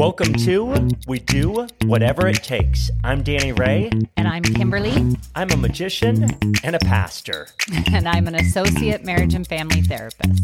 Welcome 0.00 0.32
to 0.32 0.88
We 1.06 1.18
Do 1.18 1.66
Whatever 1.84 2.26
It 2.26 2.42
Takes. 2.42 2.90
I'm 3.04 3.22
Danny 3.22 3.52
Ray. 3.52 3.90
And 4.16 4.26
I'm 4.26 4.42
Kimberly. 4.42 5.14
I'm 5.34 5.50
a 5.50 5.58
magician 5.58 6.26
and 6.64 6.74
a 6.74 6.78
pastor. 6.78 7.48
And 7.92 8.08
I'm 8.08 8.26
an 8.26 8.34
associate 8.34 9.04
marriage 9.04 9.34
and 9.34 9.46
family 9.46 9.82
therapist. 9.82 10.40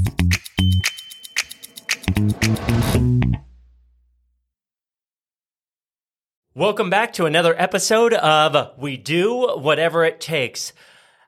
Welcome 6.54 6.90
back 6.90 7.14
to 7.14 7.24
another 7.24 7.54
episode 7.58 8.12
of 8.12 8.78
We 8.78 8.98
Do 8.98 9.54
Whatever 9.56 10.04
It 10.04 10.20
Takes. 10.20 10.74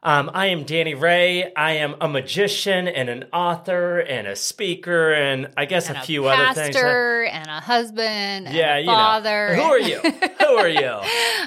Um, 0.02 0.30
I 0.32 0.46
am 0.46 0.64
Danny 0.64 0.94
Ray. 0.94 1.52
I 1.54 1.72
am 1.72 1.96
a 2.00 2.08
magician 2.08 2.86
and 2.86 3.08
an 3.08 3.24
author 3.32 3.98
and 3.98 4.28
a 4.28 4.36
speaker 4.36 5.12
and 5.12 5.48
I 5.56 5.64
guess 5.64 5.88
And 5.88 5.98
a 5.98 6.02
few 6.02 6.22
pastor, 6.22 6.60
other 6.60 7.24
things. 7.24 7.34
and 7.34 7.50
a 7.50 7.60
husband 7.60 8.46
and 8.46 8.54
yeah, 8.54 8.76
a 8.76 8.80
you 8.80 8.86
know. 8.86 8.92
father. 8.92 9.54
Who 9.56 9.62
are 9.62 9.78
you? 9.80 9.98
Who 9.98 10.46
are 10.46 10.68
you? 10.68 11.00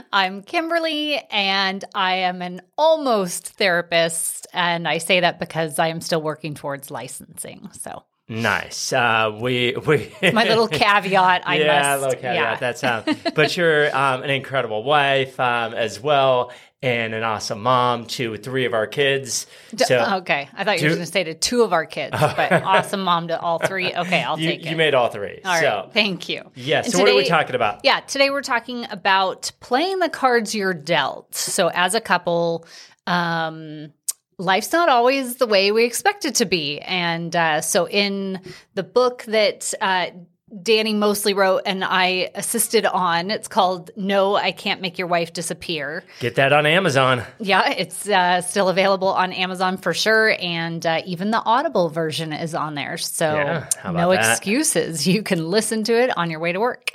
I'm 0.13 0.43
Kimberly 0.43 1.21
and 1.31 1.83
I 1.95 2.15
am 2.15 2.41
an 2.41 2.61
almost 2.77 3.47
therapist. 3.53 4.47
And 4.53 4.85
I 4.87 4.97
say 4.97 5.21
that 5.21 5.39
because 5.39 5.79
I 5.79 5.87
am 5.87 6.01
still 6.01 6.21
working 6.21 6.53
towards 6.53 6.91
licensing. 6.91 7.69
So 7.79 8.03
Nice. 8.31 8.93
Uh, 8.93 9.37
we 9.41 9.75
we 9.85 10.09
my 10.31 10.45
little 10.45 10.69
caveat, 10.69 11.43
I 11.45 11.57
yeah, 11.59 11.81
must. 11.81 12.01
little 12.01 12.15
caveat. 12.15 12.35
yeah. 12.35 12.55
That's 12.55 12.81
um, 12.81 13.03
but 13.35 13.57
you're 13.57 13.93
um, 13.95 14.23
an 14.23 14.29
incredible 14.29 14.83
wife 14.83 15.37
um, 15.37 15.73
as 15.73 15.99
well, 15.99 16.53
and 16.81 17.13
an 17.13 17.23
awesome 17.23 17.61
mom 17.61 18.05
to 18.05 18.37
three 18.37 18.63
of 18.63 18.73
our 18.73 18.87
kids. 18.87 19.47
So 19.75 20.19
okay. 20.19 20.47
I 20.53 20.63
thought 20.63 20.79
you 20.81 20.87
were 20.87 20.95
going 20.95 21.05
to 21.05 21.11
say 21.11 21.25
to 21.25 21.33
two 21.33 21.63
of 21.63 21.73
our 21.73 21.85
kids, 21.85 22.11
but 22.19 22.53
awesome 22.53 23.01
mom 23.01 23.27
to 23.27 23.37
all 23.39 23.59
three. 23.59 23.93
Okay, 23.93 24.23
I'll 24.23 24.39
you, 24.39 24.49
take 24.49 24.65
it. 24.65 24.69
you 24.69 24.77
made 24.77 24.93
all 24.93 25.09
three. 25.09 25.41
All 25.43 25.51
right, 25.51 25.61
so 25.61 25.89
thank 25.91 26.29
you. 26.29 26.49
yeah. 26.55 26.83
And 26.83 26.91
So 26.93 26.99
what 26.99 27.09
are 27.09 27.15
we 27.15 27.25
talking 27.25 27.55
about? 27.55 27.81
Yeah, 27.83 27.99
today 27.99 28.29
we're 28.29 28.43
talking 28.43 28.87
about 28.91 29.51
playing 29.59 29.99
the 29.99 30.09
cards 30.09 30.55
you're 30.55 30.73
dealt. 30.73 31.35
So 31.35 31.67
as 31.67 31.95
a 31.95 32.01
couple, 32.01 32.65
um, 33.07 33.91
life's 34.41 34.71
not 34.73 34.89
always 34.89 35.35
the 35.35 35.45
way 35.47 35.71
we 35.71 35.85
expect 35.85 36.25
it 36.25 36.35
to 36.35 36.45
be. 36.45 36.79
And 36.79 37.35
uh, 37.35 37.61
so 37.61 37.87
in 37.87 38.41
the 38.73 38.83
book 38.83 39.23
that 39.27 39.73
uh, 39.79 40.07
Danny 40.63 40.93
mostly 40.93 41.33
wrote 41.33 41.61
and 41.65 41.83
I 41.83 42.31
assisted 42.35 42.85
on, 42.85 43.29
it's 43.31 43.47
called 43.47 43.91
No, 43.95 44.35
I 44.35 44.51
Can't 44.51 44.81
Make 44.81 44.97
Your 44.97 45.07
Wife 45.07 45.31
Disappear. 45.31 46.03
Get 46.19 46.35
that 46.35 46.51
on 46.51 46.65
Amazon. 46.65 47.23
Yeah, 47.39 47.69
it's 47.69 48.09
uh, 48.09 48.41
still 48.41 48.67
available 48.67 49.09
on 49.09 49.31
Amazon 49.31 49.77
for 49.77 49.93
sure. 49.93 50.35
And 50.39 50.85
uh, 50.85 51.01
even 51.05 51.31
the 51.31 51.41
Audible 51.43 51.89
version 51.89 52.33
is 52.33 52.55
on 52.55 52.75
there. 52.75 52.97
So 52.97 53.33
Yeah, 53.33 53.69
no 53.85 54.09
that? 54.09 54.31
excuses. 54.31 55.07
You 55.07 55.23
can 55.23 55.49
listen 55.49 55.83
to 55.85 55.93
it 55.93 56.17
on 56.17 56.29
your 56.31 56.39
way 56.39 56.51
to 56.51 56.59
work. 56.59 56.91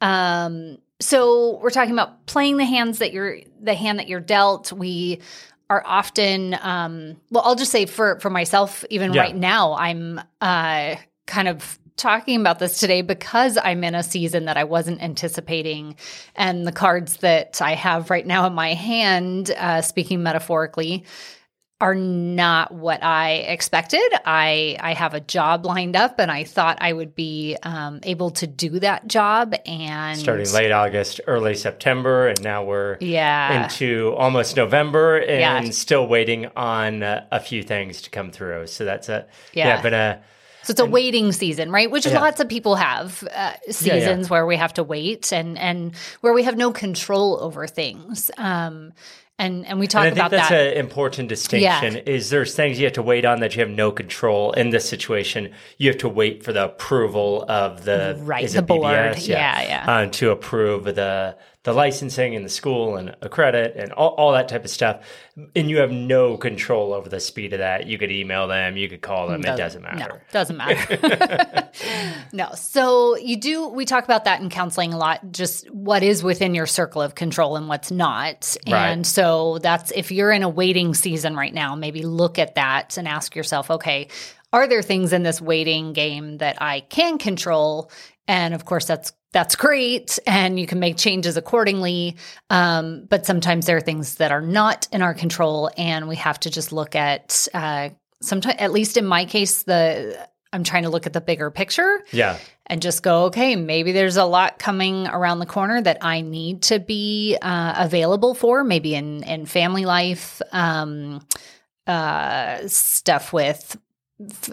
Um, 0.00 0.78
so 1.00 1.58
we're 1.62 1.70
talking 1.70 1.94
about 1.94 2.26
playing 2.26 2.58
the 2.58 2.64
hands 2.66 2.98
that 2.98 3.12
you're, 3.12 3.38
the 3.60 3.74
hand 3.74 3.98
that 3.98 4.08
you're 4.08 4.20
dealt. 4.20 4.70
We 4.70 5.20
are 5.70 5.82
often, 5.86 6.58
um, 6.60 7.16
well, 7.30 7.44
I'll 7.46 7.54
just 7.54 7.70
say 7.70 7.86
for, 7.86 8.18
for 8.20 8.28
myself, 8.28 8.84
even 8.90 9.12
Yeah. 9.12 9.22
right 9.22 9.36
now, 9.36 9.74
I'm 9.74 10.20
uh, 10.40 10.96
kind 11.26 11.48
of 11.48 11.78
talking 11.96 12.40
about 12.40 12.58
this 12.58 12.80
today 12.80 13.02
because 13.02 13.56
I'm 13.62 13.84
in 13.84 13.94
a 13.94 14.02
season 14.02 14.46
that 14.46 14.56
I 14.56 14.64
wasn't 14.64 15.00
anticipating. 15.00 15.96
And 16.34 16.66
the 16.66 16.72
cards 16.72 17.18
that 17.18 17.62
I 17.62 17.74
have 17.74 18.10
right 18.10 18.26
now 18.26 18.46
in 18.46 18.52
my 18.54 18.74
hand, 18.74 19.52
uh, 19.56 19.80
speaking 19.82 20.22
metaphorically, 20.22 21.04
are 21.80 21.94
not 21.94 22.72
what 22.72 23.02
I 23.02 23.36
expected. 23.36 24.02
I 24.26 24.76
I 24.80 24.92
have 24.92 25.14
a 25.14 25.20
job 25.20 25.64
lined 25.64 25.96
up, 25.96 26.18
and 26.18 26.30
I 26.30 26.44
thought 26.44 26.78
I 26.80 26.92
would 26.92 27.14
be 27.14 27.56
um, 27.62 28.00
able 28.02 28.30
to 28.32 28.46
do 28.46 28.80
that 28.80 29.06
job. 29.08 29.54
And 29.64 30.18
Starting 30.18 30.52
late 30.52 30.72
August, 30.72 31.20
early 31.26 31.54
September, 31.54 32.28
and 32.28 32.42
now 32.42 32.64
we're 32.64 32.98
yeah, 33.00 33.64
into 33.64 34.14
almost 34.16 34.56
November, 34.56 35.18
and 35.18 35.66
Yeah. 35.66 35.70
still 35.72 36.06
waiting 36.06 36.46
on 36.56 37.02
uh, 37.02 37.26
a 37.32 37.40
few 37.40 37.62
things 37.62 38.02
to 38.02 38.10
come 38.10 38.30
through. 38.30 38.66
So 38.66 38.84
that's 38.84 39.08
a 39.08 39.26
Yeah. 39.54 39.68
yeah, 39.68 39.82
been 39.82 39.94
a 39.94 40.20
So 40.62 40.72
it's 40.72 40.80
a 40.80 40.84
waiting 40.86 41.32
season, 41.32 41.70
right? 41.70 41.90
Which 41.90 42.04
Yeah. 42.06 42.20
lots 42.20 42.40
of 42.40 42.48
people 42.50 42.74
have 42.74 43.26
uh, 43.34 43.52
seasons 43.70 44.28
where 44.28 44.44
we 44.44 44.56
have 44.56 44.74
to 44.74 44.84
wait 44.84 45.32
and 45.32 45.58
and 45.58 45.96
where 46.20 46.34
we 46.34 46.42
have 46.42 46.58
no 46.58 46.72
control 46.72 47.38
over 47.40 47.66
things. 47.66 48.30
Um, 48.36 48.92
and 49.40 49.66
and 49.66 49.80
we 49.80 49.86
talk 49.86 50.02
And 50.02 50.06
I 50.06 50.10
think 50.10 50.18
about 50.18 50.30
that's 50.30 50.48
that. 50.50 50.72
an 50.72 50.76
important 50.78 51.28
distinction. 51.28 51.96
Is 52.06 52.30
there's 52.30 52.54
things 52.54 52.78
you 52.78 52.84
have 52.86 52.94
to 52.94 53.02
wait 53.02 53.24
on 53.24 53.40
that 53.40 53.56
you 53.56 53.60
have 53.60 53.70
no 53.70 53.90
control 53.90 54.52
in 54.52 54.70
this 54.70 54.88
situation. 54.88 55.52
You 55.78 55.88
have 55.90 55.98
to 55.98 56.08
wait 56.08 56.44
for 56.44 56.52
the 56.52 56.64
approval 56.66 57.44
of 57.48 57.84
the 57.84 58.16
Right, 58.20 58.48
the 58.48 58.62
board. 58.62 58.82
BBS? 58.94 59.26
Yeah, 59.28 59.62
yeah. 59.62 59.92
uh, 59.92 60.06
to 60.06 60.30
approve 60.30 60.84
the 60.84 61.36
the 61.62 61.74
licensing 61.74 62.34
and 62.34 62.42
the 62.42 62.48
school 62.48 62.96
and 62.96 63.14
a 63.20 63.28
credit 63.28 63.76
and 63.76 63.92
all, 63.92 64.14
all 64.16 64.32
that 64.32 64.48
type 64.48 64.64
of 64.64 64.70
stuff. 64.70 65.04
And 65.54 65.68
you 65.68 65.76
have 65.80 65.90
no 65.92 66.38
control 66.38 66.94
over 66.94 67.10
the 67.10 67.20
speed 67.20 67.52
of 67.52 67.58
that. 67.58 67.86
You 67.86 67.98
could 67.98 68.10
email 68.10 68.48
them, 68.48 68.78
you 68.78 68.88
could 68.88 69.02
call 69.02 69.28
them. 69.28 69.40
It 69.44 69.58
doesn't 69.58 69.82
No, 69.82 69.90
matter. 69.92 70.22
doesn't 70.32 70.56
matter. 70.56 71.68
no. 72.32 72.48
So 72.54 73.16
you 73.18 73.36
do, 73.36 73.68
we 73.68 73.84
talk 73.84 74.04
about 74.04 74.24
that 74.24 74.40
in 74.40 74.48
counseling 74.48 74.94
a 74.94 74.98
lot, 74.98 75.32
just 75.32 75.70
what 75.70 76.02
is 76.02 76.22
within 76.22 76.54
your 76.54 76.64
circle 76.66 77.02
of 77.02 77.14
control 77.14 77.56
and 77.56 77.68
what's 77.68 77.90
not. 77.90 78.56
Right. 78.66 78.88
And 78.88 79.06
so 79.06 79.29
that's, 79.58 79.90
if 79.92 80.10
you're 80.10 80.32
in 80.32 80.42
a 80.42 80.48
waiting 80.48 80.94
season 80.94 81.34
right 81.36 81.54
now, 81.54 81.74
maybe 81.74 82.02
look 82.02 82.38
at 82.38 82.54
that 82.54 82.96
and 82.96 83.06
ask 83.06 83.36
yourself, 83.36 83.70
okay, 83.70 84.08
are 84.52 84.66
there 84.66 84.82
things 84.82 85.12
in 85.12 85.22
this 85.22 85.40
waiting 85.40 85.92
game 85.92 86.38
that 86.38 86.60
I 86.60 86.80
can 86.80 87.18
control? 87.18 87.90
And 88.26 88.54
of 88.54 88.64
course, 88.64 88.86
that's 88.86 89.12
that's 89.32 89.54
great, 89.54 90.18
and 90.26 90.58
you 90.58 90.66
can 90.66 90.80
make 90.80 90.96
changes 90.96 91.36
accordingly. 91.36 92.16
Um, 92.48 93.06
but 93.08 93.26
sometimes 93.26 93.66
there 93.66 93.76
are 93.76 93.80
things 93.80 94.16
that 94.16 94.32
are 94.32 94.40
not 94.40 94.88
in 94.90 95.02
our 95.02 95.14
control, 95.14 95.70
and 95.76 96.08
we 96.08 96.16
have 96.16 96.40
to 96.40 96.50
just 96.50 96.72
look 96.72 96.96
at. 96.96 97.46
Uh, 97.54 97.90
sometimes, 98.20 98.56
at 98.58 98.72
least 98.72 98.96
in 98.96 99.06
my 99.06 99.24
case, 99.24 99.62
the 99.62 100.28
I'm 100.52 100.64
trying 100.64 100.82
to 100.82 100.88
look 100.90 101.06
at 101.06 101.12
the 101.12 101.20
bigger 101.20 101.50
picture 101.50 102.02
Yeah. 102.12 102.36
and 102.66 102.82
just 102.82 103.02
go, 103.02 103.24
okay, 103.26 103.54
maybe 103.56 103.92
there's 103.92 104.16
a 104.16 104.24
lot 104.24 104.58
coming 104.58 105.06
around 105.06 105.38
the 105.38 105.46
corner 105.46 105.80
that 105.80 105.98
I 106.00 106.22
need 106.22 106.62
to 106.62 106.78
be 106.80 107.36
uh, 107.40 107.74
available 107.76 108.34
for, 108.34 108.64
maybe 108.64 108.94
in 108.94 109.22
in 109.22 109.46
family 109.46 109.84
life, 109.84 110.42
um, 110.52 111.24
uh, 111.86 112.66
stuff 112.66 113.32
with 113.32 113.76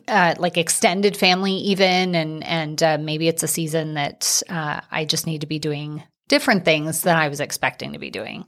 uh, 0.08 0.36
like 0.38 0.58
extended 0.58 1.18
family, 1.18 1.54
even, 1.54 2.16
and 2.16 2.44
and 2.44 2.82
uh, 2.84 2.98
maybe 3.00 3.28
it's 3.28 3.44
a 3.44 3.48
season 3.48 3.96
that 3.96 4.42
uh, 4.50 4.82
I 4.92 5.06
just 5.06 5.26
need 5.28 5.42
to 5.42 5.48
be 5.48 5.60
doing 5.60 6.04
different 6.30 6.64
things 6.66 7.02
than 7.02 7.18
I 7.18 7.28
was 7.28 7.40
expecting 7.40 7.94
to 7.94 8.00
be 8.00 8.10
doing. 8.12 8.46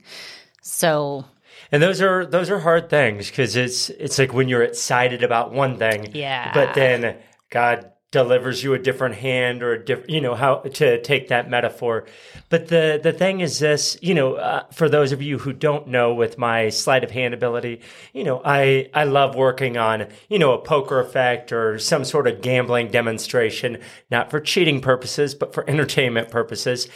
So 0.62 1.24
And 1.72 1.82
those 1.82 2.00
are 2.00 2.24
those 2.26 2.48
are 2.50 2.58
hard 2.60 2.88
things 2.90 3.28
because 3.28 3.56
it's 3.56 3.90
it's 3.90 4.18
like 4.18 4.32
when 4.32 4.48
you're 4.48 4.62
excited 4.62 5.22
about 5.22 5.52
one 5.52 5.76
thing, 5.78 6.08
Yeah. 6.14 6.52
but 6.54 6.74
then 6.74 7.16
God 7.50 7.92
delivers 8.10 8.64
you 8.64 8.74
a 8.74 8.78
different 8.78 9.14
hand 9.14 9.62
or 9.62 9.72
a 9.72 9.84
different, 9.84 10.10
you 10.10 10.20
know, 10.20 10.34
how 10.34 10.56
to 10.56 11.00
take 11.02 11.28
that 11.28 11.48
metaphor. 11.48 12.06
But 12.48 12.68
the 12.68 12.98
the 13.00 13.12
thing 13.12 13.40
is 13.40 13.58
this, 13.60 13.96
you 14.02 14.14
know, 14.14 14.34
uh, 14.34 14.64
for 14.72 14.88
those 14.88 15.12
of 15.12 15.22
you 15.22 15.38
who 15.38 15.52
don't 15.52 15.88
know, 15.88 16.14
with 16.14 16.36
my 16.36 16.70
sleight 16.70 17.04
of 17.04 17.10
hand 17.12 17.34
ability, 17.34 17.82
you 18.12 18.24
know, 18.24 18.42
I 18.44 18.90
I 18.94 19.04
love 19.04 19.36
working 19.36 19.76
on, 19.76 20.08
you 20.28 20.38
know, 20.38 20.52
a 20.52 20.58
poker 20.58 20.98
effect 20.98 21.52
or 21.52 21.78
some 21.78 22.04
sort 22.04 22.26
of 22.26 22.42
gambling 22.42 22.90
demonstration, 22.90 23.78
not 24.10 24.30
for 24.30 24.40
cheating 24.40 24.80
purposes, 24.80 25.34
but 25.34 25.54
for 25.54 25.68
entertainment 25.68 26.30
purposes, 26.30 26.88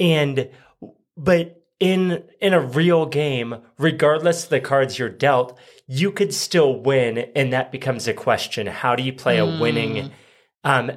and 0.00 0.48
but 1.16 1.61
in 1.82 2.22
in 2.40 2.54
a 2.54 2.60
real 2.60 3.06
game 3.06 3.56
regardless 3.78 4.44
of 4.44 4.50
the 4.50 4.60
cards 4.60 4.98
you're 4.98 5.08
dealt 5.08 5.58
you 5.88 6.12
could 6.12 6.32
still 6.32 6.80
win 6.80 7.18
and 7.34 7.52
that 7.52 7.72
becomes 7.72 8.06
a 8.06 8.14
question 8.14 8.66
how 8.68 8.94
do 8.94 9.02
you 9.02 9.12
play 9.12 9.38
a 9.38 9.44
winning 9.44 10.10
um 10.64 10.92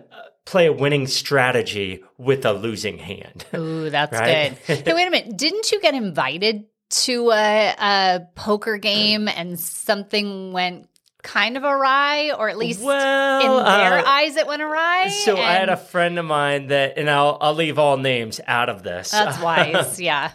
play 0.46 0.68
a 0.68 0.72
winning 0.74 1.08
strategy 1.08 2.04
with 2.20 2.46
a 2.46 2.54
losing 2.54 3.00
hand 3.00 3.46
Ooh, 3.56 3.90
that's 3.90 4.12
Right? 4.20 4.56
good. 4.68 4.78
Hey, 4.86 4.94
wait 4.94 5.08
a 5.08 5.10
minute. 5.10 5.36
Didn't 5.36 5.72
you 5.72 5.82
get 5.82 5.96
invited 5.96 6.66
to 6.88 7.32
a, 7.32 7.74
a 7.80 8.22
poker 8.36 8.78
game 8.78 9.28
and 9.28 9.60
something 9.60 10.54
went 10.54 10.88
kind 11.24 11.58
of 11.58 11.64
awry, 11.64 12.32
or 12.38 12.48
at 12.50 12.58
least 12.60 12.80
well 12.84 13.40
in 13.42 13.66
their 13.66 13.98
uh, 13.98 14.04
eyes 14.06 14.36
it 14.36 14.46
went 14.46 14.62
awry? 14.62 15.10
so 15.26 15.36
i 15.36 15.54
had 15.54 15.70
a 15.70 15.78
friend 15.78 16.20
of 16.20 16.26
mine 16.26 16.68
that 16.68 17.00
and 17.00 17.10
i'll 17.10 17.40
i'll 17.42 17.56
leave 17.56 17.80
all 17.80 17.98
names 17.98 18.40
out 18.46 18.70
of 18.70 18.84
this 18.84 19.10
That's 19.10 19.40
wise. 19.42 20.00
Yeah. 20.00 20.30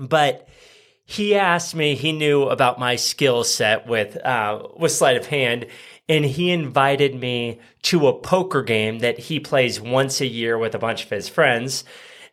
But 0.00 0.48
he 1.04 1.34
asked 1.34 1.74
me 1.74 1.94
he 1.94 2.12
knew 2.12 2.44
about 2.44 2.78
my 2.78 2.96
skill 2.96 3.44
set 3.44 3.86
with 3.86 4.16
uh, 4.24 4.62
with 4.76 4.92
sleight 4.92 5.16
of 5.16 5.26
hand 5.26 5.66
and 6.08 6.24
he 6.24 6.50
invited 6.50 7.14
me 7.14 7.60
to 7.82 8.08
a 8.08 8.18
poker 8.18 8.62
game 8.62 9.00
that 9.00 9.18
he 9.18 9.38
plays 9.38 9.80
once 9.80 10.20
a 10.20 10.26
year 10.26 10.58
with 10.58 10.74
a 10.74 10.78
bunch 10.78 11.04
of 11.04 11.10
his 11.10 11.28
friends 11.28 11.84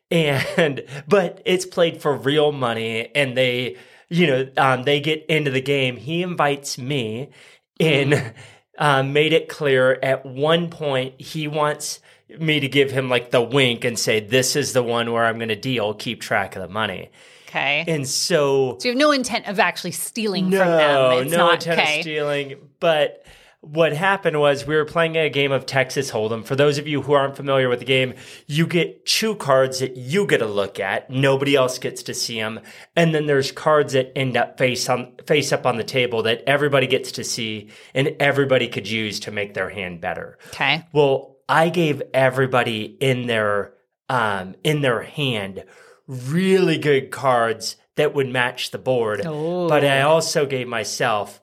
and 0.09 0.83
but 1.07 1.41
it's 1.45 1.65
played 1.65 2.01
for 2.01 2.15
real 2.15 2.51
money 2.51 3.09
and 3.13 3.35
they 3.35 3.75
you 4.09 4.25
know 4.25 4.49
um, 4.57 4.83
they 4.83 4.99
get 4.99 5.25
into 5.25 5.51
the 5.51 5.61
game 5.61 5.97
he 5.97 6.23
invites 6.23 6.77
me 6.77 7.29
in 7.79 8.33
uh, 8.77 9.03
made 9.03 9.33
it 9.33 9.49
clear 9.49 9.99
at 10.01 10.25
one 10.25 10.69
point 10.69 11.19
he 11.19 11.47
wants 11.47 11.99
me 12.39 12.59
to 12.59 12.67
give 12.67 12.91
him 12.91 13.09
like 13.09 13.31
the 13.31 13.41
wink 13.41 13.85
and 13.85 13.97
say, 13.97 14.19
"This 14.19 14.55
is 14.55 14.73
the 14.73 14.83
one 14.83 15.11
where 15.11 15.25
I'm 15.25 15.37
going 15.37 15.49
to 15.49 15.55
deal. 15.55 15.93
Keep 15.93 16.21
track 16.21 16.55
of 16.55 16.61
the 16.61 16.67
money." 16.67 17.09
Okay. 17.57 17.83
And 17.87 18.07
so, 18.07 18.77
so 18.79 18.87
you 18.87 18.91
have 18.91 18.99
no 18.99 19.11
intent 19.11 19.47
of 19.47 19.59
actually 19.59 19.91
stealing 19.91 20.49
no, 20.49 20.59
from 20.59 20.67
them. 20.67 21.23
It's 21.23 21.31
no 21.31 21.37
not 21.37 21.53
intent 21.55 21.79
okay. 21.79 21.97
of 21.97 22.03
stealing. 22.03 22.55
But 22.79 23.25
what 23.61 23.91
happened 23.91 24.39
was 24.39 24.67
we 24.67 24.75
were 24.75 24.85
playing 24.85 25.15
a 25.17 25.29
game 25.29 25.51
of 25.51 25.65
Texas 25.65 26.11
Hold'em. 26.11 26.45
For 26.45 26.55
those 26.55 26.77
of 26.77 26.87
you 26.87 27.01
who 27.01 27.13
aren't 27.13 27.35
familiar 27.35 27.69
with 27.69 27.79
the 27.79 27.85
game, 27.85 28.13
you 28.45 28.67
get 28.67 29.05
two 29.05 29.35
cards 29.35 29.79
that 29.79 29.97
you 29.97 30.27
get 30.27 30.37
to 30.37 30.45
look 30.45 30.79
at. 30.79 31.09
Nobody 31.09 31.55
else 31.55 31.77
gets 31.79 32.03
to 32.03 32.13
see 32.13 32.39
them, 32.39 32.59
and 32.95 33.13
then 33.13 33.25
there's 33.25 33.51
cards 33.51 33.93
that 33.93 34.15
end 34.17 34.37
up 34.37 34.57
face 34.57 34.87
on 34.87 35.13
face 35.25 35.51
up 35.51 35.65
on 35.65 35.77
the 35.77 35.83
table 35.83 36.23
that 36.23 36.43
everybody 36.45 36.87
gets 36.87 37.11
to 37.13 37.23
see, 37.23 37.69
and 37.93 38.15
everybody 38.19 38.67
could 38.67 38.87
use 38.87 39.19
to 39.21 39.31
make 39.31 39.53
their 39.53 39.69
hand 39.69 40.01
better. 40.01 40.37
Okay. 40.47 40.85
Well, 40.93 41.37
I 41.49 41.69
gave 41.69 42.03
everybody 42.13 42.83
in 42.83 43.27
their 43.27 43.73
um, 44.07 44.55
in 44.63 44.81
their 44.81 45.01
hand 45.01 45.63
really 46.07 46.77
good 46.77 47.11
cards 47.11 47.75
that 47.95 48.13
would 48.13 48.29
match 48.29 48.71
the 48.71 48.77
board. 48.77 49.25
Ooh. 49.25 49.67
But 49.67 49.83
I 49.83 50.01
also 50.01 50.45
gave 50.45 50.67
myself 50.67 51.41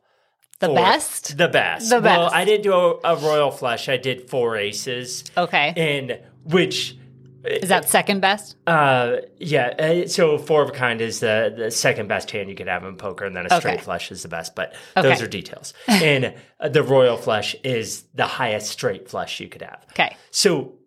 The 0.60 0.68
best? 0.68 1.36
The 1.36 1.48
best. 1.48 1.90
The 1.90 2.00
best. 2.00 2.18
Well. 2.20 2.30
I 2.32 2.44
didn't 2.44 2.62
do 2.62 2.72
a, 2.72 2.94
a 3.04 3.16
royal 3.16 3.50
flush. 3.50 3.88
I 3.88 3.96
did 3.96 4.30
four 4.30 4.56
aces, 4.56 5.24
Okay. 5.36 5.72
and 5.76 6.20
which. 6.44 6.96
Is 7.44 7.68
that 7.68 7.90
second 7.90 8.20
best? 8.20 8.56
Uh, 8.66 9.16
yeah. 9.36 9.66
uh, 9.78 10.06
So 10.08 10.38
four 10.38 10.62
of 10.62 10.70
a 10.70 10.72
kind 10.72 11.02
is 11.02 11.20
the, 11.20 11.52
the 11.54 11.70
second 11.70 12.08
best 12.08 12.30
hand 12.30 12.48
you 12.48 12.54
could 12.54 12.68
have 12.68 12.84
in 12.84 12.96
poker, 12.96 13.26
and 13.26 13.36
then 13.36 13.44
a 13.44 13.50
straight 13.60 13.74
Okay. 13.74 13.82
flush 13.82 14.10
is 14.10 14.22
the 14.22 14.28
best. 14.28 14.54
But 14.54 14.72
Okay. 14.96 15.06
those 15.10 15.20
are 15.20 15.26
details. 15.26 15.74
and 15.86 16.32
uh, 16.58 16.70
the 16.70 16.82
royal 16.82 17.18
flush 17.18 17.54
is 17.62 18.04
the 18.14 18.24
highest 18.26 18.70
straight 18.70 19.10
flush 19.10 19.40
you 19.40 19.48
could 19.48 19.60
have. 19.60 19.84
Okay. 19.90 20.16
So, 20.30 20.78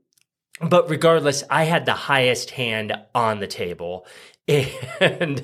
but 0.62 0.90
regardless, 0.90 1.44
I 1.50 1.64
had 1.64 1.86
the 1.86 1.94
highest 1.94 2.52
hand 2.52 2.94
on 3.14 3.40
the 3.40 3.48
table, 3.48 4.06
and 4.48 5.44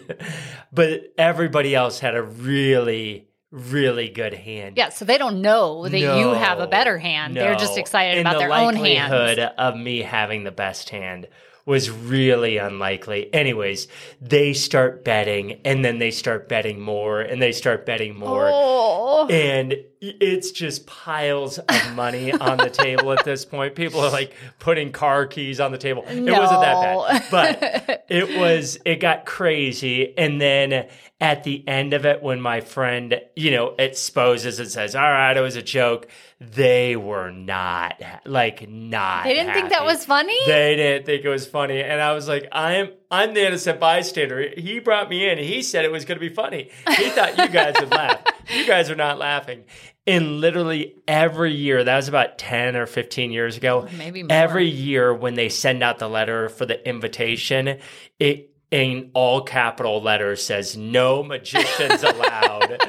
but 0.72 1.14
everybody 1.18 1.76
else 1.76 2.00
had 2.00 2.16
a 2.16 2.24
really, 2.24 3.28
really 3.52 4.10
good 4.10 4.34
hand. 4.34 4.78
Yeah, 4.78 4.90
so 4.90 5.06
they 5.06 5.18
don't 5.18 5.42
know 5.42 5.88
that 5.88 6.00
you 6.00 6.30
have 6.30 6.60
a 6.60 6.68
better 6.68 6.98
hand. 6.98 7.36
They're 7.36 7.56
just 7.56 7.78
excited 7.78 8.18
And 8.20 8.28
about 8.28 8.40
the 8.40 8.48
their 8.48 8.54
own 8.54 8.76
hands. 8.76 9.12
likelihood 9.12 9.40
of 9.58 9.76
me 9.76 10.02
having 10.02 10.44
the 10.44 10.52
best 10.52 10.90
hand 10.90 11.28
was 11.66 11.90
really 11.90 12.58
unlikely. 12.58 13.34
Anyways, 13.34 13.88
they 14.20 14.54
start 14.54 15.06
betting, 15.06 15.62
and 15.64 15.84
then 15.84 15.98
they 16.00 16.12
start 16.12 16.50
betting 16.50 16.80
more, 16.80 17.22
and 17.22 17.42
they 17.42 17.52
start 17.54 17.86
betting 17.86 18.18
more. 18.18 18.50
Oh. 18.52 19.28
And 19.30 19.76
it's 20.04 20.52
just 20.52 20.86
piles 20.86 21.60
of 21.60 21.96
money 21.96 22.34
on 22.34 22.58
the 22.58 22.70
table 22.70 23.14
at 23.14 23.24
this 23.24 23.46
point. 23.46 23.74
People 23.74 24.02
are 24.02 24.12
like 24.12 24.34
putting 24.60 24.92
car 24.92 25.26
keys 25.26 25.62
on 25.62 25.72
the 25.72 25.78
table. 25.78 26.04
It 26.08 26.30
wasn't 26.30 26.62
that 26.62 27.30
bad, 27.32 27.32
but 27.32 28.06
it 28.10 28.38
was, 28.38 28.78
it 28.84 28.98
got 29.00 29.26
crazy. 29.26 30.18
And 30.18 30.42
then 30.42 30.90
at 31.22 31.46
the 31.46 31.66
end 31.68 31.94
of 31.94 32.06
it, 32.06 32.22
when 32.22 32.42
my 32.42 32.60
friend, 32.60 33.22
you 33.36 33.52
know, 33.52 33.76
exposes 33.80 34.60
and 34.60 34.70
says, 34.70 34.94
all 34.94 35.10
right, 35.10 35.38
it 35.38 35.42
was 35.42 35.56
a 35.56 35.62
joke, 35.62 36.10
they 36.42 36.98
were 36.98 37.32
not, 37.32 38.02
like, 38.26 38.68
not. 38.70 39.24
They 39.24 39.36
didn't 39.36 39.54
think 39.54 39.70
that 39.70 39.86
was 39.86 40.04
funny? 40.04 40.38
They 40.46 40.76
didn't 40.76 41.06
think 41.06 41.24
it 41.24 41.30
was 41.30 41.48
funny. 41.48 41.82
And 41.82 42.02
I 42.02 42.12
was 42.12 42.28
like, 42.28 42.50
I'm, 42.52 42.90
I'm 43.10 43.34
the 43.34 43.48
innocent 43.48 43.80
bystander. 43.80 44.50
He 44.58 44.80
brought 44.80 45.10
me 45.10 45.30
in. 45.30 45.38
He 45.38 45.62
said 45.62 45.86
it 45.86 45.92
was 45.94 46.04
going 46.04 46.20
to 46.20 46.28
be 46.28 46.34
funny. 46.34 46.72
He 46.98 47.10
thought 47.10 47.38
you 47.38 47.48
guys 47.48 47.76
would 47.80 47.92
laugh. 47.92 48.22
You 48.54 48.68
guys 48.68 48.90
are 48.90 48.96
not 48.96 49.20
laughing. 49.20 49.64
And 50.06 50.42
literally 50.42 50.96
every 51.08 51.54
year, 51.54 51.84
that 51.84 51.96
was 51.96 52.10
about 52.10 52.38
10 52.38 52.76
or 52.76 52.86
15 52.86 53.32
years 53.32 53.56
ago. 53.56 53.88
Maybe 53.98 54.24
more. 54.24 54.36
Every 54.36 54.68
year 54.68 55.14
when 55.14 55.36
they 55.36 55.48
send 55.48 55.82
out 55.82 56.00
the 56.00 56.10
letter 56.10 56.50
for 56.50 56.66
the 56.66 56.86
invitation, 56.88 57.80
it 58.20 58.50
in 58.74 59.12
all 59.14 59.44
capital 59.44 60.02
letters 60.02 60.44
says 60.44 60.76
no 60.76 61.22
magicians 61.22 62.02
allowed. 62.04 62.82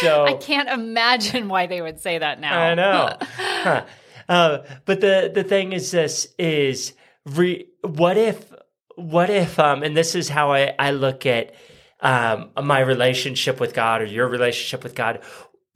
So 0.00 0.24
I 0.24 0.34
can't 0.34 0.68
imagine 0.68 1.48
why 1.48 1.66
they 1.66 1.82
would 1.82 1.98
say 1.98 2.18
that 2.18 2.40
now. 2.40 2.58
I 2.58 2.74
know. 2.74 3.16
Huh. 3.66 3.84
Uh, 4.28 4.58
but 4.84 5.00
the 5.00 5.30
the 5.34 5.42
thing 5.42 5.72
is, 5.72 5.90
this 5.90 6.28
is 6.38 6.92
re, 7.24 7.66
what 7.82 8.16
if 8.16 8.52
what 8.94 9.28
if 9.28 9.58
um, 9.58 9.82
and 9.82 9.96
this 9.96 10.14
is 10.14 10.28
how 10.28 10.52
I 10.52 10.74
I 10.78 10.92
look 10.92 11.26
at 11.26 11.54
um 12.00 12.50
my 12.62 12.78
relationship 12.80 13.58
with 13.58 13.74
God 13.74 14.02
or 14.02 14.04
your 14.04 14.28
relationship 14.28 14.84
with 14.84 14.94
God. 14.94 15.22